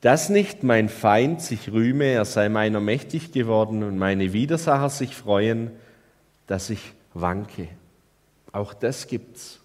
dass 0.00 0.28
nicht 0.28 0.62
mein 0.62 0.88
Feind 0.88 1.40
sich 1.40 1.72
rühme, 1.72 2.04
er 2.04 2.24
sei 2.24 2.48
meiner 2.48 2.80
mächtig 2.80 3.32
geworden 3.32 3.82
und 3.82 3.98
meine 3.98 4.32
Widersacher 4.32 4.90
sich 4.90 5.14
freuen, 5.14 5.70
dass 6.46 6.70
ich 6.70 6.80
wanke. 7.14 7.68
Auch 8.52 8.74
das 8.74 9.06
gibt's. 9.06 9.60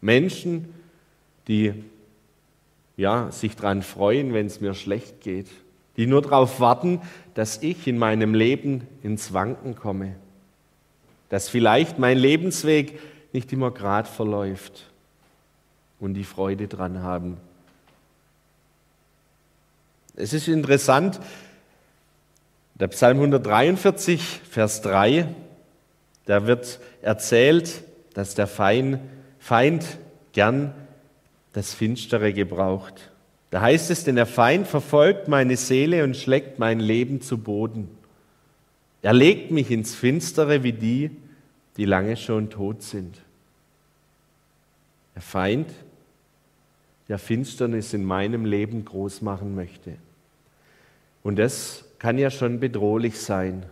Menschen, 0.00 0.72
die 1.48 1.74
ja, 2.96 3.30
sich 3.30 3.56
daran 3.56 3.82
freuen, 3.82 4.34
wenn 4.34 4.46
es 4.46 4.60
mir 4.60 4.74
schlecht 4.74 5.22
geht, 5.22 5.48
die 5.96 6.06
nur 6.06 6.22
darauf 6.22 6.60
warten, 6.60 7.00
dass 7.34 7.62
ich 7.62 7.86
in 7.86 7.98
meinem 7.98 8.34
Leben 8.34 8.86
ins 9.02 9.32
Wanken 9.32 9.74
komme, 9.74 10.16
dass 11.30 11.48
vielleicht 11.48 11.98
mein 11.98 12.18
Lebensweg 12.18 13.00
nicht 13.32 13.52
immer 13.52 13.70
gerade 13.70 14.08
verläuft 14.08 14.90
und 15.98 16.14
die 16.14 16.24
Freude 16.24 16.68
dran 16.68 17.02
haben. 17.02 17.38
Es 20.16 20.32
ist 20.32 20.48
interessant, 20.48 21.20
der 22.74 22.88
Psalm 22.88 23.18
143, 23.18 24.40
Vers 24.50 24.82
3, 24.82 25.28
da 26.26 26.46
wird 26.46 26.80
erzählt, 27.00 27.84
dass 28.14 28.34
der 28.34 28.46
Feind, 28.46 28.98
Feind 29.38 29.84
gern 30.32 30.74
das 31.52 31.74
Finstere 31.74 32.32
gebraucht. 32.32 33.10
Da 33.50 33.60
heißt 33.60 33.90
es, 33.90 34.04
denn 34.04 34.16
der 34.16 34.26
Feind 34.26 34.66
verfolgt 34.66 35.28
meine 35.28 35.56
Seele 35.56 36.04
und 36.04 36.16
schlägt 36.16 36.58
mein 36.58 36.80
Leben 36.80 37.20
zu 37.20 37.38
Boden. 37.38 37.88
Er 39.02 39.12
legt 39.12 39.50
mich 39.50 39.70
ins 39.70 39.94
Finstere 39.94 40.62
wie 40.62 40.72
die, 40.72 41.10
die 41.76 41.84
lange 41.84 42.16
schon 42.16 42.50
tot 42.50 42.82
sind. 42.82 43.16
Der 45.14 45.22
Feind, 45.22 45.70
der 47.08 47.18
Finsternis 47.18 47.94
in 47.94 48.04
meinem 48.04 48.44
Leben 48.44 48.84
groß 48.84 49.22
machen 49.22 49.54
möchte. 49.54 49.96
Und 51.22 51.38
das 51.38 51.84
kann 51.98 52.18
ja 52.18 52.30
schon 52.30 52.60
bedrohlich 52.60 53.18
sein, 53.18 53.64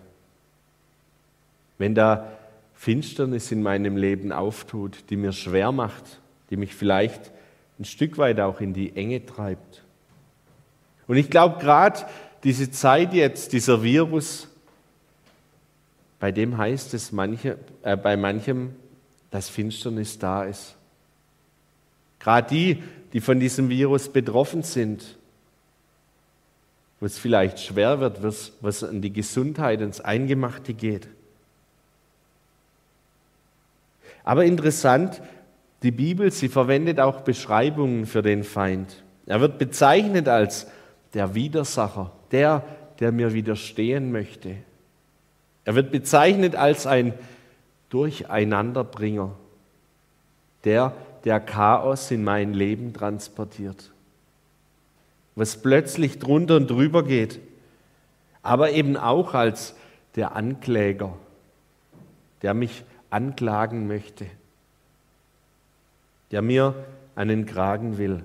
wenn 1.78 1.94
da 1.94 2.32
Finsternis 2.74 3.52
in 3.52 3.62
meinem 3.62 3.96
Leben 3.96 4.32
auftut, 4.32 5.04
die 5.10 5.16
mir 5.16 5.32
schwer 5.32 5.72
macht, 5.72 6.20
die 6.50 6.56
mich 6.56 6.74
vielleicht 6.74 7.30
ein 7.78 7.84
Stück 7.84 8.18
weit 8.18 8.40
auch 8.40 8.60
in 8.60 8.72
die 8.72 8.96
Enge 8.96 9.24
treibt. 9.24 9.82
Und 11.06 11.16
ich 11.16 11.30
glaube, 11.30 11.58
gerade 11.60 12.00
diese 12.44 12.70
Zeit 12.70 13.14
jetzt, 13.14 13.52
dieser 13.52 13.82
Virus, 13.82 14.48
bei 16.20 16.32
dem 16.32 16.58
heißt 16.58 16.94
es 16.94 17.12
manche, 17.12 17.58
äh, 17.82 17.96
bei 17.96 18.16
manchem, 18.16 18.74
dass 19.30 19.48
Finsternis 19.48 20.18
da 20.18 20.44
ist. 20.44 20.74
Gerade 22.18 22.48
die, 22.48 22.82
die 23.12 23.20
von 23.20 23.38
diesem 23.38 23.68
Virus 23.68 24.08
betroffen 24.08 24.62
sind, 24.62 25.16
wo 27.00 27.06
es 27.06 27.18
vielleicht 27.18 27.60
schwer 27.60 28.00
wird, 28.00 28.22
was, 28.22 28.52
was 28.60 28.82
an 28.82 29.00
die 29.00 29.12
Gesundheit, 29.12 29.80
ins 29.80 30.00
Eingemachte 30.00 30.74
geht. 30.74 31.08
Aber 34.24 34.44
interessant, 34.44 35.22
die 35.82 35.92
Bibel, 35.92 36.32
sie 36.32 36.48
verwendet 36.48 36.98
auch 36.98 37.20
Beschreibungen 37.20 38.04
für 38.04 38.22
den 38.22 38.42
Feind. 38.42 39.04
Er 39.26 39.40
wird 39.40 39.58
bezeichnet 39.58 40.26
als 40.28 40.66
der 41.14 41.34
Widersacher, 41.34 42.12
der, 42.32 42.64
der 42.98 43.12
mir 43.12 43.32
widerstehen 43.32 44.10
möchte. 44.10 44.56
Er 45.68 45.74
wird 45.74 45.92
bezeichnet 45.92 46.56
als 46.56 46.86
ein 46.86 47.12
Durcheinanderbringer, 47.90 49.34
der, 50.64 50.94
der 51.24 51.40
Chaos 51.40 52.10
in 52.10 52.24
mein 52.24 52.54
Leben 52.54 52.94
transportiert, 52.94 53.90
was 55.34 55.60
plötzlich 55.60 56.18
drunter 56.18 56.56
und 56.56 56.70
drüber 56.70 57.02
geht, 57.02 57.38
aber 58.42 58.70
eben 58.70 58.96
auch 58.96 59.34
als 59.34 59.74
der 60.16 60.34
Ankläger, 60.34 61.12
der 62.40 62.54
mich 62.54 62.82
anklagen 63.10 63.86
möchte 63.86 64.24
der 66.30 66.42
mir 66.42 66.74
einen 67.14 67.46
Kragen 67.46 67.98
will. 67.98 68.22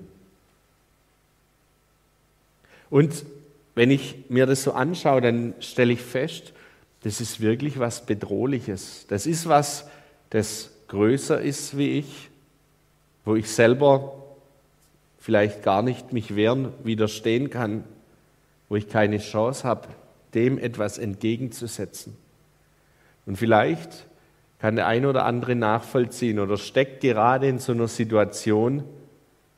Und 2.90 3.24
wenn 3.74 3.90
ich 3.90 4.16
mir 4.28 4.46
das 4.46 4.62
so 4.62 4.72
anschaue, 4.72 5.20
dann 5.20 5.54
stelle 5.60 5.92
ich 5.92 6.00
fest, 6.00 6.52
das 7.04 7.20
ist 7.20 7.40
wirklich 7.40 7.78
was 7.78 8.06
Bedrohliches. 8.06 9.06
Das 9.08 9.26
ist 9.26 9.46
was, 9.46 9.86
das 10.30 10.70
größer 10.88 11.38
ist 11.38 11.76
wie 11.76 11.98
ich, 11.98 12.30
wo 13.26 13.36
ich 13.36 13.50
selber 13.50 14.24
vielleicht 15.18 15.62
gar 15.62 15.82
nicht 15.82 16.14
mich 16.14 16.34
wehren, 16.34 16.72
widerstehen 16.82 17.50
kann, 17.50 17.84
wo 18.70 18.76
ich 18.76 18.88
keine 18.88 19.18
Chance 19.18 19.64
habe, 19.64 19.88
dem 20.32 20.58
etwas 20.58 20.96
entgegenzusetzen. 20.96 22.16
Und 23.26 23.36
vielleicht 23.36 24.06
kann 24.58 24.76
der 24.76 24.86
ein 24.86 25.04
oder 25.04 25.26
andere 25.26 25.54
nachvollziehen 25.54 26.38
oder 26.38 26.56
steckt 26.56 27.02
gerade 27.02 27.48
in 27.48 27.58
so 27.58 27.72
einer 27.72 27.88
Situation, 27.88 28.82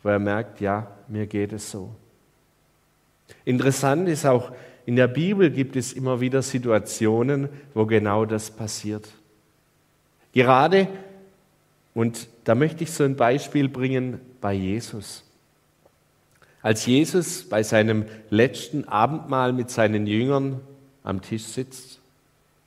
wo 0.03 0.09
er 0.09 0.19
merkt, 0.19 0.61
ja, 0.61 0.91
mir 1.07 1.29
geht 1.29 1.53
es 1.53 1.71
so. 1.71 1.95
Interessant 3.45 4.09
ist 4.09 4.27
auch, 4.27 4.51
in 4.87 4.95
der 4.95 5.09
Bibel 5.09 5.51
gibt 5.51 5.75
es 5.75 5.93
immer 5.93 6.21
wieder 6.21 6.43
Situationen, 6.43 7.49
wo 7.75 7.87
genau 7.87 8.25
das 8.25 8.53
passiert. 8.53 9.09
Gerade, 10.33 10.87
und 11.93 12.29
da 12.45 12.55
möchte 12.55 12.85
ich 12.85 12.93
so 12.93 13.03
ein 13.03 13.17
Beispiel 13.17 13.69
bringen 13.69 14.21
bei 14.41 14.55
Jesus. 14.55 15.25
Als 16.63 16.87
Jesus 16.87 17.49
bei 17.49 17.65
seinem 17.65 18.05
letzten 18.31 18.85
Abendmahl 18.85 19.53
mit 19.53 19.71
seinen 19.71 20.07
Jüngern 20.07 20.61
am 21.03 21.21
Tisch 21.21 21.45
sitzt, 21.45 21.99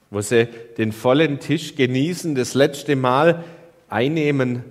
wo 0.09 0.19
sie 0.19 0.49
den 0.77 0.91
vollen 0.91 1.39
Tisch 1.39 1.75
genießen, 1.75 2.35
das 2.35 2.53
letzte 2.53 2.97
Mal 2.97 3.45
einnehmen 3.87 4.63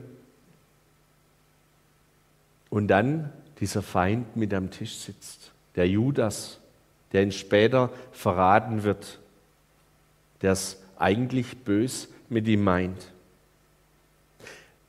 und 2.68 2.88
dann 2.88 3.32
dieser 3.60 3.82
Feind 3.82 4.36
mit 4.36 4.52
am 4.52 4.70
Tisch 4.70 4.96
sitzt, 4.96 5.50
der 5.76 5.88
Judas, 5.88 6.60
der 7.12 7.22
ihn 7.22 7.32
später 7.32 7.90
verraten 8.12 8.82
wird, 8.82 9.18
der 10.42 10.52
es 10.52 10.80
eigentlich 10.98 11.58
bös 11.58 12.08
mit 12.28 12.46
ihm 12.48 12.64
meint. 12.64 13.12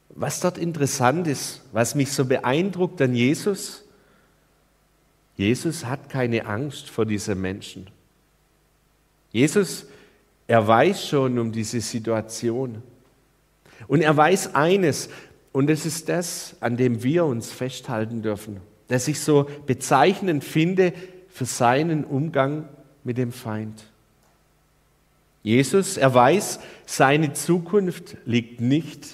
Was 0.09 0.39
dort 0.39 0.57
interessant 0.57 1.27
ist, 1.27 1.61
was 1.71 1.95
mich 1.95 2.11
so 2.11 2.25
beeindruckt 2.25 3.01
an 3.01 3.15
Jesus, 3.15 3.85
Jesus 5.37 5.85
hat 5.85 6.09
keine 6.09 6.45
Angst 6.45 6.89
vor 6.89 7.05
diesen 7.05 7.39
Menschen. 7.39 7.87
Jesus 9.31 9.85
er 10.49 10.67
weiß 10.67 11.07
schon 11.07 11.37
um 11.37 11.51
diese 11.51 11.79
Situation. 11.79 12.81
Und 13.87 14.01
er 14.01 14.17
weiß 14.17 14.55
eines, 14.55 15.09
und 15.51 15.69
es 15.69 15.85
ist 15.85 16.09
das, 16.09 16.55
an 16.59 16.75
dem 16.75 17.03
wir 17.03 17.23
uns 17.25 17.51
festhalten 17.51 18.23
dürfen, 18.23 18.59
das 18.87 19.07
ich 19.07 19.19
so 19.19 19.47
bezeichnend 19.67 20.43
finde 20.43 20.91
für 21.39 21.45
seinen 21.45 22.03
Umgang 22.03 22.67
mit 23.05 23.17
dem 23.17 23.31
Feind. 23.31 23.85
Jesus, 25.41 25.95
er 25.95 26.13
weiß, 26.13 26.59
seine 26.85 27.31
Zukunft 27.31 28.17
liegt 28.25 28.59
nicht, 28.59 29.07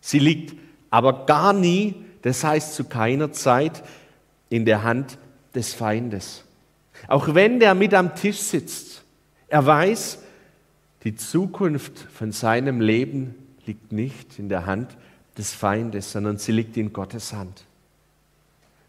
sie 0.00 0.20
liegt 0.20 0.54
aber 0.90 1.26
gar 1.26 1.52
nie, 1.52 1.96
das 2.22 2.44
heißt 2.44 2.76
zu 2.76 2.84
keiner 2.84 3.32
Zeit, 3.32 3.82
in 4.48 4.64
der 4.64 4.84
Hand 4.84 5.18
des 5.56 5.74
Feindes. 5.74 6.44
Auch 7.08 7.34
wenn 7.34 7.58
der 7.58 7.74
mit 7.74 7.94
am 7.94 8.14
Tisch 8.14 8.38
sitzt, 8.38 9.02
er 9.48 9.66
weiß, 9.66 10.20
die 11.02 11.16
Zukunft 11.16 11.98
von 11.98 12.30
seinem 12.30 12.80
Leben 12.80 13.34
liegt 13.66 13.90
nicht 13.90 14.38
in 14.38 14.48
der 14.48 14.66
Hand 14.66 14.96
des 15.36 15.52
Feindes, 15.52 16.12
sondern 16.12 16.38
sie 16.38 16.52
liegt 16.52 16.76
in 16.76 16.92
Gottes 16.92 17.32
Hand. 17.32 17.64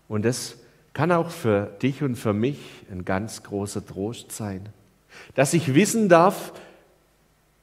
Und 0.08 0.26
das 0.26 0.58
kann 0.98 1.12
auch 1.12 1.30
für 1.30 1.68
dich 1.84 2.02
und 2.02 2.16
für 2.16 2.34
mich 2.34 2.58
ein 2.92 3.06
ganz 3.06 3.44
großer 3.44 3.86
Trost 3.86 4.32
sein, 4.32 4.68
dass 5.36 5.54
ich 5.54 5.76
wissen 5.76 6.10
darf, 6.10 6.54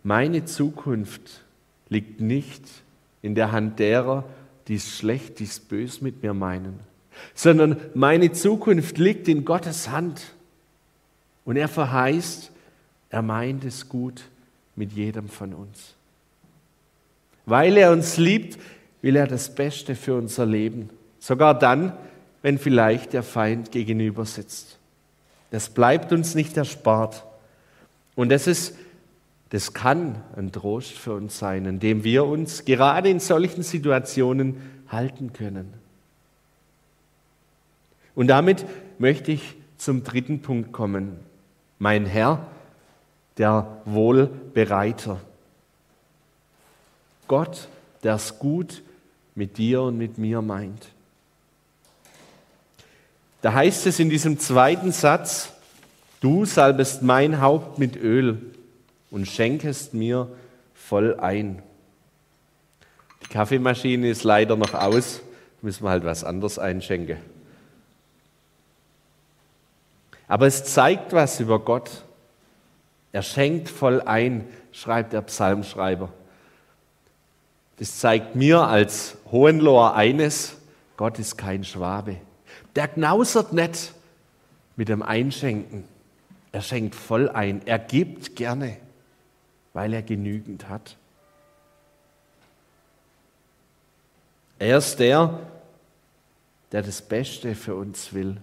meine 0.05 0.44
Zukunft 0.44 1.42
liegt 1.88 2.20
nicht 2.20 2.62
in 3.23 3.35
der 3.35 3.51
Hand 3.51 3.81
derer, 3.81 4.23
die 4.68 4.77
es 4.77 4.97
schlecht, 4.97 5.40
die 5.40 5.44
es 5.44 5.59
bös 5.59 6.01
mit 6.01 6.23
mir 6.23 6.33
meinen, 6.33 6.79
sondern 7.35 7.77
meine 7.94 8.31
Zukunft 8.31 8.99
liegt 8.99 9.27
in 9.27 9.44
Gottes 9.44 9.90
Hand. 9.90 10.23
Und 11.44 11.57
er 11.57 11.66
verheißt, 11.66 12.53
er 13.11 13.23
meint 13.23 13.64
es 13.64 13.88
gut 13.88 14.23
mit 14.77 14.92
jedem 14.92 15.29
von 15.29 15.55
uns. 15.55 15.97
Weil 17.47 17.77
er 17.79 17.90
uns 17.90 18.16
liebt, 18.16 18.61
will 19.03 19.16
er 19.16 19.27
das 19.27 19.53
Beste 19.53 19.97
für 19.97 20.14
unser 20.14 20.47
Leben. 20.47 20.88
Sogar 21.18 21.59
dann, 21.59 21.94
wenn 22.44 22.59
vielleicht 22.59 23.14
der 23.14 23.22
Feind 23.22 23.72
gegenüber 23.72 24.26
sitzt. 24.26 24.76
Das 25.50 25.70
bleibt 25.70 26.12
uns 26.12 26.35
nicht 26.35 26.59
erspart. 26.59 27.24
Und 28.16 28.28
das 28.28 28.46
ist, 28.46 28.76
das 29.48 29.72
kann 29.72 30.22
ein 30.37 30.52
Trost 30.52 30.92
für 30.92 31.14
uns 31.14 31.38
sein, 31.38 31.64
in 31.64 31.80
dem 31.80 32.04
wir 32.04 32.26
uns 32.26 32.66
gerade 32.66 33.09
in 33.09 33.18
solchen 33.18 33.62
Situationen 33.62 34.61
halten 34.88 35.33
können. 35.33 35.72
Und 38.14 38.26
damit 38.26 38.66
möchte 38.98 39.33
ich 39.33 39.54
zum 39.78 40.04
dritten 40.04 40.42
Punkt 40.42 40.70
kommen. 40.70 41.16
Mein 41.78 42.04
Herr, 42.04 42.46
der 43.38 43.80
Wohlbereiter. 43.87 45.18
Gott, 47.26 47.68
der 48.02 48.16
es 48.16 48.38
gut 48.38 48.83
mit 49.35 49.57
dir 49.57 49.80
und 49.80 49.96
mit 49.96 50.18
mir 50.18 50.42
meint. 50.42 50.90
Da 53.44 53.52
heißt 53.52 53.87
es 53.87 53.98
in 54.00 54.09
diesem 54.09 54.38
zweiten 54.38 54.90
Satz, 54.90 55.50
du 56.22 56.46
salbest 56.46 57.02
mein 57.02 57.42
Haupt 57.42 57.78
mit 57.78 57.94
Öl 57.94 58.40
und 59.11 59.28
schenkest 59.28 59.92
mir 59.92 60.30
voll 60.72 61.20
ein. 61.20 61.62
Die 63.22 63.28
Kaffeemaschine 63.28 64.09
ist 64.09 64.24
leider 64.24 64.57
noch 64.57 64.72
aus, 64.72 65.20
müssen 65.61 65.85
wir 65.85 65.90
halt 65.90 66.07
was 66.07 66.24
anderes 66.24 66.59
einschenken. 66.59 67.18
Aber 70.26 70.46
es 70.46 70.64
zeigt 70.64 71.12
was 71.12 71.38
über 71.38 71.59
Gott. 71.59 71.90
Er 73.12 73.20
schenkt 73.20 73.68
voll 73.68 74.00
ein, 74.00 74.46
schreibt 74.72 75.12
der 75.12 75.20
Psalmschreiber. 75.20 76.09
Das 77.78 77.98
zeigt 77.98 78.37
mir 78.37 78.66
als 78.66 79.18
Hohenloher 79.30 79.96
eines, 79.96 80.57
Gott 80.96 81.18
ist 81.18 81.37
kein 81.37 81.62
Schwabe. 81.62 82.16
Der 82.77 82.89
knausert 82.89 83.53
nicht 83.53 83.93
mit 84.77 84.89
dem 84.89 85.03
Einschenken. 85.03 85.85
Er 86.53 86.63
schenkt 86.63 86.95
voll 86.95 87.29
ein. 87.29 87.63
Er 87.67 87.79
gibt 87.79 88.37
gerne, 88.37 88.77
weil 89.73 89.93
er 89.93 90.03
genügend 90.03 90.69
hat. 90.69 90.97
Er 94.59 94.79
ist 94.79 94.99
der, 94.99 95.39
der 96.73 96.83
das 96.83 97.03
Beste 97.03 97.55
für 97.55 97.75
uns 97.75 98.13
will 98.13 98.41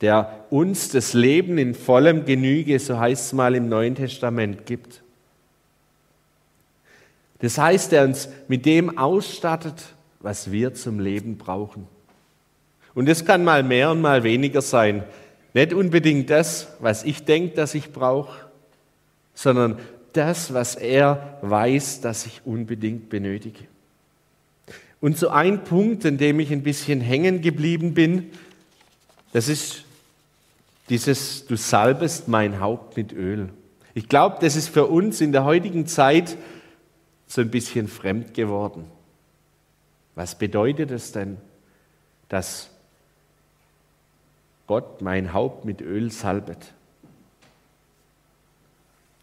der 0.00 0.46
uns 0.50 0.90
das 0.90 1.14
Leben 1.14 1.58
in 1.58 1.74
vollem 1.74 2.24
Genüge, 2.24 2.78
so 2.78 2.98
heißt 2.98 3.26
es 3.26 3.32
mal 3.32 3.54
im 3.54 3.68
Neuen 3.68 3.94
Testament, 3.94 4.66
gibt. 4.66 5.02
Das 7.38 7.58
heißt, 7.58 7.92
er 7.92 8.04
uns 8.04 8.28
mit 8.48 8.66
dem 8.66 8.98
ausstattet, 8.98 9.82
was 10.20 10.50
wir 10.50 10.74
zum 10.74 11.00
Leben 11.00 11.38
brauchen. 11.38 11.86
Und 12.96 13.06
das 13.06 13.26
kann 13.26 13.44
mal 13.44 13.62
mehr 13.62 13.90
und 13.90 14.00
mal 14.00 14.22
weniger 14.22 14.62
sein. 14.62 15.04
Nicht 15.52 15.74
unbedingt 15.74 16.30
das, 16.30 16.68
was 16.80 17.04
ich 17.04 17.24
denke, 17.24 17.54
dass 17.54 17.74
ich 17.74 17.92
brauche, 17.92 18.46
sondern 19.34 19.78
das, 20.14 20.54
was 20.54 20.76
er 20.76 21.38
weiß, 21.42 22.00
dass 22.00 22.24
ich 22.24 22.40
unbedingt 22.46 23.10
benötige. 23.10 23.64
Und 25.02 25.18
so 25.18 25.28
ein 25.28 25.62
Punkt, 25.62 26.06
in 26.06 26.16
dem 26.16 26.40
ich 26.40 26.50
ein 26.50 26.62
bisschen 26.62 27.02
hängen 27.02 27.42
geblieben 27.42 27.92
bin, 27.92 28.30
das 29.34 29.48
ist 29.48 29.84
dieses, 30.88 31.44
du 31.44 31.56
salbest 31.56 32.28
mein 32.28 32.60
Haupt 32.60 32.96
mit 32.96 33.12
Öl. 33.12 33.50
Ich 33.92 34.08
glaube, 34.08 34.38
das 34.40 34.56
ist 34.56 34.68
für 34.68 34.86
uns 34.86 35.20
in 35.20 35.32
der 35.32 35.44
heutigen 35.44 35.86
Zeit 35.86 36.38
so 37.26 37.42
ein 37.42 37.50
bisschen 37.50 37.88
fremd 37.88 38.32
geworden. 38.32 38.86
Was 40.14 40.38
bedeutet 40.38 40.90
es 40.90 41.12
denn, 41.12 41.36
dass 42.30 42.70
Gott 44.66 45.02
mein 45.02 45.32
Haupt 45.32 45.64
mit 45.64 45.80
Öl 45.80 46.10
salbet? 46.10 46.74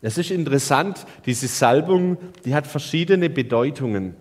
Es 0.01 0.17
ist 0.17 0.31
interessant, 0.31 1.05
diese 1.25 1.47
Salbung, 1.47 2.17
die 2.43 2.53
hat 2.53 2.67
verschiedene 2.67 3.29
Bedeutungen. 3.29 4.15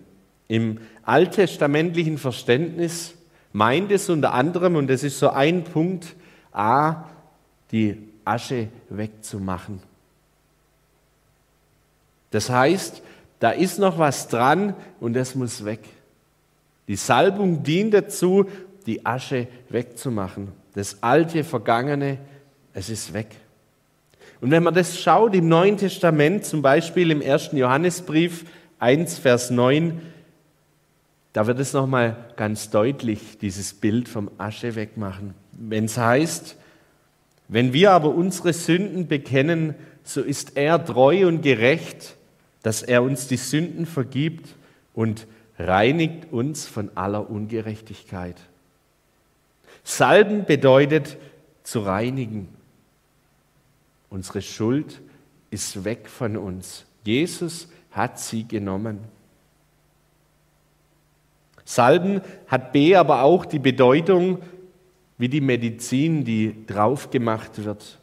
Im 0.47 0.79
alttestamentlichen 1.03 2.19
Verständnis 2.19 3.15
meint 3.53 3.91
es 3.91 4.09
unter 4.09 4.33
anderem, 4.33 4.77
und 4.77 4.89
das 4.89 5.03
ist 5.03 5.19
so 5.19 5.31
ein 5.31 5.65
Punkt, 5.65 6.15
A, 6.53 7.05
die 7.73 7.99
Asche 8.25 8.69
wegzumachen. 8.91 9.81
Das 12.31 12.49
heißt, 12.49 13.03
da 13.41 13.51
ist 13.51 13.79
noch 13.79 13.99
was 13.99 14.29
dran 14.29 14.75
und 15.01 15.15
das 15.15 15.35
muss 15.35 15.65
weg. 15.65 15.81
Die 16.87 16.97
Salbung 16.97 17.65
dient 17.65 17.93
dazu, 17.93 18.47
die 18.87 19.05
Asche 19.05 19.49
wegzumachen. 19.69 20.62
Das 20.75 21.03
alte, 21.03 21.45
vergangene, 21.45 22.19
es 22.73 22.89
ist 22.89 23.13
weg. 23.13 23.29
Und 24.41 24.51
wenn 24.51 24.63
man 24.63 24.75
das 24.75 24.99
schaut 24.99 25.35
im 25.35 25.49
Neuen 25.49 25.77
Testament, 25.77 26.45
zum 26.45 26.63
Beispiel 26.63 27.11
im 27.11 27.21
ersten 27.21 27.57
Johannesbrief 27.57 28.45
1, 28.79 29.19
Vers 29.19 29.51
9, 29.51 30.01
da 31.33 31.47
wird 31.47 31.61
es 31.61 31.73
nochmal 31.73 32.17
ganz 32.37 32.71
deutlich, 32.71 33.39
dieses 33.41 33.73
Bild 33.73 34.09
vom 34.09 34.31
Asche 34.39 34.75
wegmachen. 34.75 35.35
Wenn 35.53 35.85
es 35.85 35.97
heißt, 35.97 36.57
wenn 37.49 37.73
wir 37.73 37.93
aber 37.93 38.15
unsere 38.15 38.53
Sünden 38.53 39.07
bekennen, 39.09 39.75
so 40.05 40.21
ist 40.21 40.57
er 40.57 40.85
treu 40.85 41.27
und 41.27 41.43
gerecht, 41.43 42.17
dass 42.63 42.83
er 42.83 43.03
uns 43.03 43.29
die 43.29 43.37
Sünden 43.37 43.87
vergibt 43.87 44.49
und 44.95 45.27
reinigt 45.59 46.33
uns 46.33 46.67
von 46.67 46.91
aller 46.97 47.31
Ungerechtigkeit. 47.31 48.37
Salben 49.85 50.45
bedeutet 50.45 51.17
zu 51.63 51.81
reinigen. 51.81 52.49
Unsere 54.11 54.43
Schuld 54.43 55.01
ist 55.51 55.85
weg 55.85 56.09
von 56.09 56.37
uns. 56.37 56.85
Jesus 57.05 57.69
hat 57.91 58.19
sie 58.19 58.47
genommen. 58.47 59.01
Salben 61.65 62.21
hat 62.47 62.73
B 62.73 62.97
aber 62.97 63.23
auch 63.23 63.45
die 63.45 63.59
Bedeutung, 63.59 64.39
wie 65.19 65.29
die 65.29 65.41
Medizin, 65.41 66.25
die 66.25 66.67
drauf 66.67 67.11
gemacht 67.11 67.65
wird. 67.65 67.99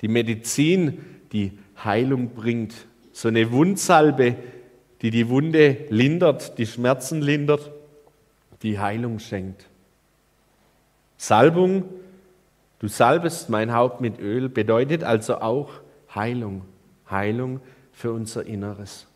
Die 0.00 0.08
Medizin, 0.08 1.04
die 1.32 1.58
Heilung 1.84 2.30
bringt. 2.30 2.74
So 3.12 3.28
eine 3.28 3.50
Wundsalbe, 3.52 4.36
die 5.02 5.10
die 5.10 5.28
Wunde 5.28 5.86
lindert, 5.90 6.58
die 6.58 6.66
Schmerzen 6.66 7.22
lindert, 7.22 7.70
die 8.62 8.78
Heilung 8.78 9.18
schenkt. 9.18 9.66
Salbung, 11.18 11.84
du 12.78 12.88
salbest 12.88 13.50
mein 13.50 13.74
Haupt 13.74 14.00
mit 14.00 14.18
Öl, 14.20 14.48
bedeutet 14.48 15.04
also 15.04 15.40
auch 15.40 15.70
Heilung. 16.14 16.62
Heilung 17.10 17.60
für 17.92 18.12
unser 18.12 18.46
Inneres. 18.46 19.06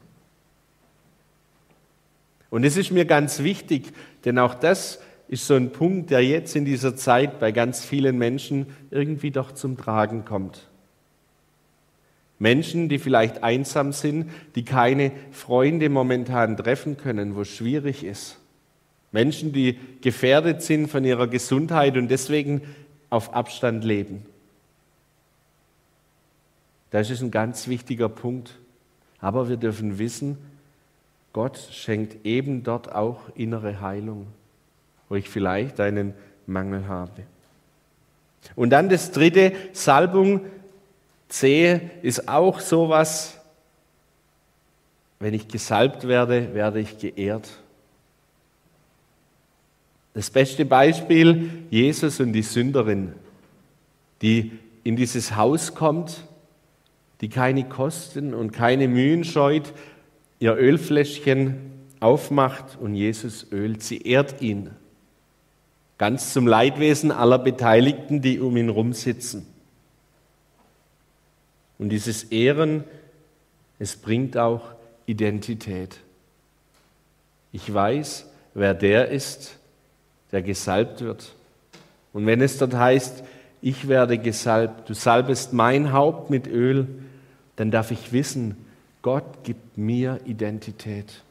Und 2.50 2.64
es 2.64 2.76
ist 2.76 2.90
mir 2.90 3.06
ganz 3.06 3.42
wichtig, 3.42 3.92
denn 4.24 4.38
auch 4.38 4.54
das 4.54 5.00
ist 5.28 5.46
so 5.46 5.54
ein 5.54 5.70
Punkt, 5.70 6.10
der 6.10 6.22
jetzt 6.22 6.54
in 6.56 6.66
dieser 6.66 6.96
Zeit 6.96 7.38
bei 7.38 7.52
ganz 7.52 7.84
vielen 7.84 8.18
Menschen 8.18 8.66
irgendwie 8.90 9.30
doch 9.30 9.52
zum 9.52 9.78
Tragen 9.78 10.26
kommt. 10.26 10.68
Menschen, 12.38 12.88
die 12.88 12.98
vielleicht 12.98 13.44
einsam 13.44 13.92
sind, 13.92 14.30
die 14.56 14.64
keine 14.64 15.12
Freunde 15.30 15.88
momentan 15.88 16.56
treffen 16.56 16.96
können, 16.96 17.36
wo 17.36 17.42
es 17.42 17.48
schwierig 17.48 18.04
ist. 18.04 18.41
Menschen, 19.12 19.52
die 19.52 19.78
gefährdet 20.00 20.62
sind 20.62 20.88
von 20.88 21.04
ihrer 21.04 21.28
Gesundheit 21.28 21.96
und 21.96 22.08
deswegen 22.08 22.62
auf 23.10 23.34
Abstand 23.34 23.84
leben. 23.84 24.26
Das 26.90 27.10
ist 27.10 27.22
ein 27.22 27.30
ganz 27.30 27.68
wichtiger 27.68 28.08
Punkt. 28.08 28.58
Aber 29.20 29.48
wir 29.48 29.56
dürfen 29.56 29.98
wissen, 29.98 30.36
Gott 31.32 31.56
schenkt 31.70 32.26
eben 32.26 32.64
dort 32.64 32.92
auch 32.92 33.20
innere 33.36 33.80
Heilung 33.80 34.26
wo 35.12 35.16
ich 35.16 35.28
vielleicht 35.28 35.78
einen 35.78 36.14
Mangel 36.46 36.88
habe. 36.88 37.24
Und 38.56 38.70
dann 38.70 38.88
das 38.88 39.10
dritte, 39.10 39.52
Salbung 39.74 40.40
C 41.28 41.90
ist 42.00 42.30
auch 42.30 42.60
sowas, 42.60 43.38
wenn 45.20 45.34
ich 45.34 45.48
gesalbt 45.48 46.08
werde, 46.08 46.54
werde 46.54 46.80
ich 46.80 46.96
geehrt. 46.96 47.61
Das 50.14 50.30
beste 50.30 50.64
Beispiel, 50.64 51.50
Jesus 51.70 52.20
und 52.20 52.32
die 52.32 52.42
Sünderin, 52.42 53.12
die 54.20 54.52
in 54.84 54.96
dieses 54.96 55.36
Haus 55.36 55.74
kommt, 55.74 56.24
die 57.20 57.28
keine 57.28 57.64
Kosten 57.68 58.34
und 58.34 58.52
keine 58.52 58.88
Mühen 58.88 59.24
scheut, 59.24 59.72
ihr 60.38 60.54
Ölfläschchen 60.56 61.56
aufmacht 62.00 62.76
und 62.80 62.94
Jesus 62.94 63.46
ölt. 63.52 63.82
Sie 63.82 64.02
ehrt 64.02 64.42
ihn 64.42 64.70
ganz 65.98 66.32
zum 66.32 66.46
Leidwesen 66.46 67.12
aller 67.12 67.38
Beteiligten, 67.38 68.20
die 68.20 68.40
um 68.40 68.56
ihn 68.56 68.66
herum 68.66 68.92
sitzen. 68.92 69.46
Und 71.78 71.90
dieses 71.90 72.24
Ehren 72.24 72.84
es 73.82 73.96
bringt 73.96 74.36
auch 74.36 74.62
Identität. 75.06 75.98
Ich 77.50 77.74
weiß, 77.74 78.30
wer 78.54 78.74
der 78.74 79.08
ist, 79.08 79.58
der 80.32 80.42
gesalbt 80.42 81.02
wird. 81.02 81.32
Und 82.12 82.26
wenn 82.26 82.40
es 82.40 82.58
dort 82.58 82.74
heißt, 82.74 83.22
ich 83.60 83.86
werde 83.86 84.18
gesalbt, 84.18 84.88
du 84.88 84.94
salbest 84.94 85.52
mein 85.52 85.92
Haupt 85.92 86.30
mit 86.30 86.46
Öl, 86.46 86.88
dann 87.56 87.70
darf 87.70 87.90
ich 87.90 88.12
wissen, 88.12 88.56
Gott 89.02 89.44
gibt 89.44 89.78
mir 89.78 90.20
Identität. 90.24 91.22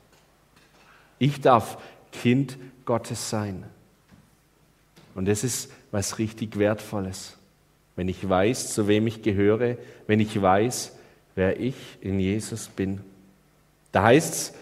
Ich 1.20 1.42
darf 1.42 1.78
Kind 2.12 2.58
Gottes 2.86 3.30
sein. 3.30 3.64
Und 5.14 5.28
das 5.28 5.44
ist 5.44 5.72
was 5.92 6.20
richtig 6.20 6.58
Wertvolles. 6.58 7.38
Wenn 7.96 8.08
ich 8.08 8.28
weiß, 8.28 8.74
zu 8.74 8.88
wem 8.88 9.08
ich 9.08 9.22
gehöre, 9.22 9.78
wenn 10.08 10.20
ich 10.20 10.42
weiß, 10.42 10.94
wer 11.36 11.60
ich 11.60 11.76
in 12.00 12.20
Jesus 12.20 12.68
bin. 12.68 13.02
Da 13.92 14.04
heißt 14.04 14.34
es, 14.34 14.54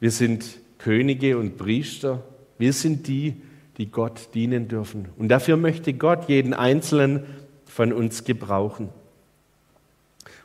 wir 0.00 0.10
sind 0.10 0.58
Könige 0.78 1.38
und 1.38 1.56
Priester, 1.56 2.22
wir 2.58 2.72
sind 2.72 3.06
die, 3.06 3.32
die 3.32 3.42
Gott 3.86 4.34
dienen 4.34 4.68
dürfen. 4.68 5.08
Und 5.16 5.28
dafür 5.28 5.56
möchte 5.56 5.92
Gott 5.94 6.28
jeden 6.28 6.54
Einzelnen 6.54 7.24
von 7.66 7.92
uns 7.92 8.24
gebrauchen. 8.24 8.88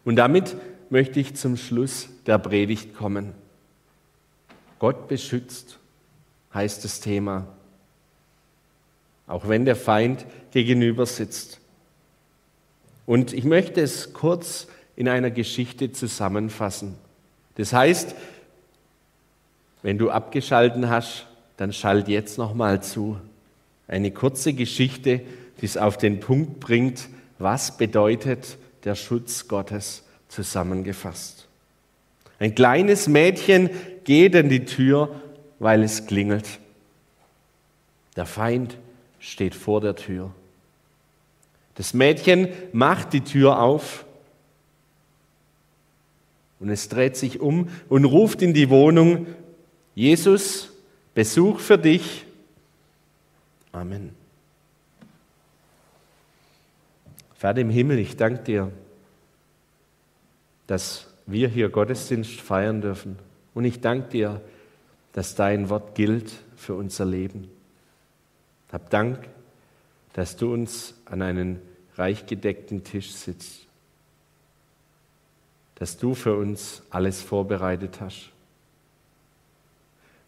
Und 0.04 0.16
damit 0.16 0.56
möchte 0.90 1.20
ich 1.20 1.36
zum 1.36 1.56
Schluss 1.58 2.10
der 2.26 2.40
Predigt 2.40 2.96
kommen. 2.96 3.34
Gott 4.80 5.08
beschützt 5.08 5.78
heißt 6.54 6.84
das 6.84 7.00
Thema, 7.00 7.48
auch 9.28 9.48
wenn 9.48 9.66
der 9.66 9.76
Feind 9.76 10.26
gegenüber 10.52 11.06
sitzt. 11.06 11.60
Und 13.06 13.34
ich 13.34 13.44
möchte 13.44 13.82
es 13.82 14.14
kurz 14.14 14.68
in 14.96 15.08
einer 15.08 15.32
Geschichte 15.32 15.92
zusammenfassen. 15.92 16.96
Das 17.56 17.74
heißt, 17.74 18.16
wenn 19.82 19.98
du 19.98 20.10
abgeschalten 20.10 20.90
hast, 20.90 21.28
dann 21.60 21.74
schalt 21.74 22.08
jetzt 22.08 22.38
noch 22.38 22.54
mal 22.54 22.82
zu. 22.82 23.18
Eine 23.86 24.12
kurze 24.12 24.54
Geschichte, 24.54 25.20
die 25.60 25.66
es 25.66 25.76
auf 25.76 25.98
den 25.98 26.22
Punkt 26.22 26.62
bringt, 26.62 27.10
was 27.38 27.76
bedeutet 27.76 28.58
der 28.86 28.96
Schutz 28.96 29.50
Gottes 29.50 30.04
zusammengefasst. 30.30 31.50
Ein 32.40 32.56
kleines 32.56 33.10
Mädchen 33.10 33.70
geht 34.06 34.38
an 34.38 34.48
die 34.48 34.64
Tür, 34.64 35.14
weil 35.60 35.84
es 35.84 36.06
klingelt. 36.06 36.48
Der 38.16 38.26
Feind 38.26 38.78
steht 39.20 39.54
vor 39.54 39.82
der 39.82 39.98
Tür. 39.98 40.32
Das 41.76 41.94
Mädchen 41.94 42.48
macht 42.72 43.12
die 43.12 43.22
Tür 43.22 43.62
auf 43.62 44.06
und 46.62 46.70
es 46.70 46.88
dreht 46.88 47.18
sich 47.18 47.42
um 47.42 47.68
und 47.90 48.06
ruft 48.06 48.42
in 48.42 48.54
die 48.54 48.70
Wohnung, 48.70 49.28
Jesus, 49.94 50.69
Besuch 51.20 51.60
für 51.60 51.78
dich. 51.78 52.26
Amen. 53.74 54.16
Vater 57.36 57.60
im 57.60 57.70
Himmel, 57.70 58.00
ich 58.00 58.16
danke 58.16 58.42
dir, 58.42 58.72
dass 60.66 61.08
wir 61.26 61.50
hier 61.50 61.68
Gottesdienst 61.68 62.40
feiern 62.40 62.80
dürfen. 62.80 63.20
Und 63.54 63.66
ich 63.66 63.82
danke 63.82 64.08
dir, 64.08 64.42
dass 65.12 65.36
dein 65.36 65.68
Wort 65.68 65.94
gilt 65.94 66.32
für 66.56 66.76
unser 66.76 67.04
Leben. 67.04 67.52
Hab 68.72 68.90
Dank, 68.90 69.28
dass 70.14 70.38
du 70.38 70.54
uns 70.54 70.94
an 71.04 71.22
einen 71.22 71.62
reich 71.98 72.28
gedeckten 72.28 72.86
Tisch 72.86 73.12
sitzt, 73.12 73.68
dass 75.76 75.98
du 75.98 76.16
für 76.16 76.38
uns 76.38 76.82
alles 76.90 77.22
vorbereitet 77.22 78.00
hast. 78.00 78.30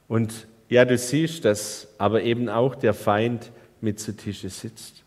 Und 0.09 0.47
ja, 0.71 0.85
du 0.85 0.97
siehst, 0.97 1.43
dass 1.43 1.89
aber 1.97 2.23
eben 2.23 2.47
auch 2.47 2.75
der 2.75 2.93
Feind 2.93 3.51
mit 3.81 3.99
zu 3.99 4.15
Tische 4.15 4.49
sitzt, 4.49 5.03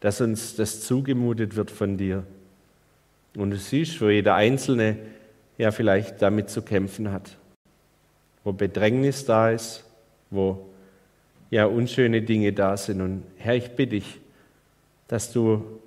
dass 0.00 0.20
uns 0.20 0.56
das 0.56 0.80
zugemutet 0.80 1.54
wird 1.54 1.70
von 1.70 1.96
dir. 1.96 2.24
Und 3.36 3.50
du 3.50 3.56
siehst, 3.56 4.00
wo 4.00 4.08
jeder 4.08 4.34
Einzelne 4.34 4.98
ja 5.56 5.70
vielleicht 5.70 6.20
damit 6.20 6.50
zu 6.50 6.62
kämpfen 6.62 7.12
hat, 7.12 7.38
wo 8.42 8.52
Bedrängnis 8.52 9.24
da 9.24 9.50
ist, 9.50 9.84
wo 10.30 10.66
ja 11.50 11.66
unschöne 11.66 12.22
Dinge 12.22 12.52
da 12.52 12.76
sind. 12.76 13.02
Und 13.02 13.22
Herr, 13.36 13.54
ich 13.54 13.70
bitte 13.70 13.90
dich, 13.90 14.20
dass 15.06 15.32
du 15.32 15.78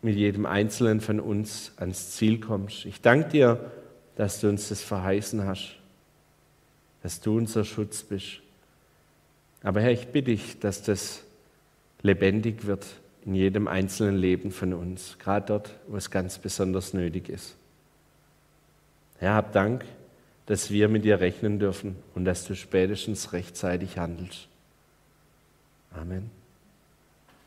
mit 0.00 0.14
jedem 0.14 0.46
Einzelnen 0.46 1.00
von 1.00 1.18
uns 1.18 1.72
ans 1.76 2.12
Ziel 2.12 2.38
kommst. 2.38 2.86
Ich 2.86 3.00
danke 3.00 3.30
dir, 3.30 3.72
dass 4.14 4.40
du 4.40 4.48
uns 4.48 4.68
das 4.68 4.80
verheißen 4.80 5.44
hast, 5.44 5.74
dass 7.04 7.20
du 7.20 7.36
unser 7.36 7.66
Schutz 7.66 8.02
bist. 8.02 8.40
Aber 9.62 9.82
Herr, 9.82 9.92
ich 9.92 10.08
bitte 10.08 10.30
dich, 10.30 10.58
dass 10.58 10.82
das 10.82 11.22
lebendig 12.00 12.64
wird 12.64 12.86
in 13.26 13.34
jedem 13.34 13.68
einzelnen 13.68 14.16
Leben 14.16 14.50
von 14.50 14.72
uns, 14.72 15.18
gerade 15.18 15.46
dort, 15.46 15.70
wo 15.86 15.98
es 15.98 16.10
ganz 16.10 16.38
besonders 16.38 16.94
nötig 16.94 17.28
ist. 17.28 17.56
Herr, 19.18 19.34
hab 19.34 19.52
Dank, 19.52 19.84
dass 20.46 20.70
wir 20.70 20.88
mit 20.88 21.04
dir 21.04 21.20
rechnen 21.20 21.58
dürfen 21.58 21.96
und 22.14 22.24
dass 22.24 22.46
du 22.46 22.56
spätestens 22.56 23.34
rechtzeitig 23.34 23.98
handelst. 23.98 24.48
Amen. 25.92 26.30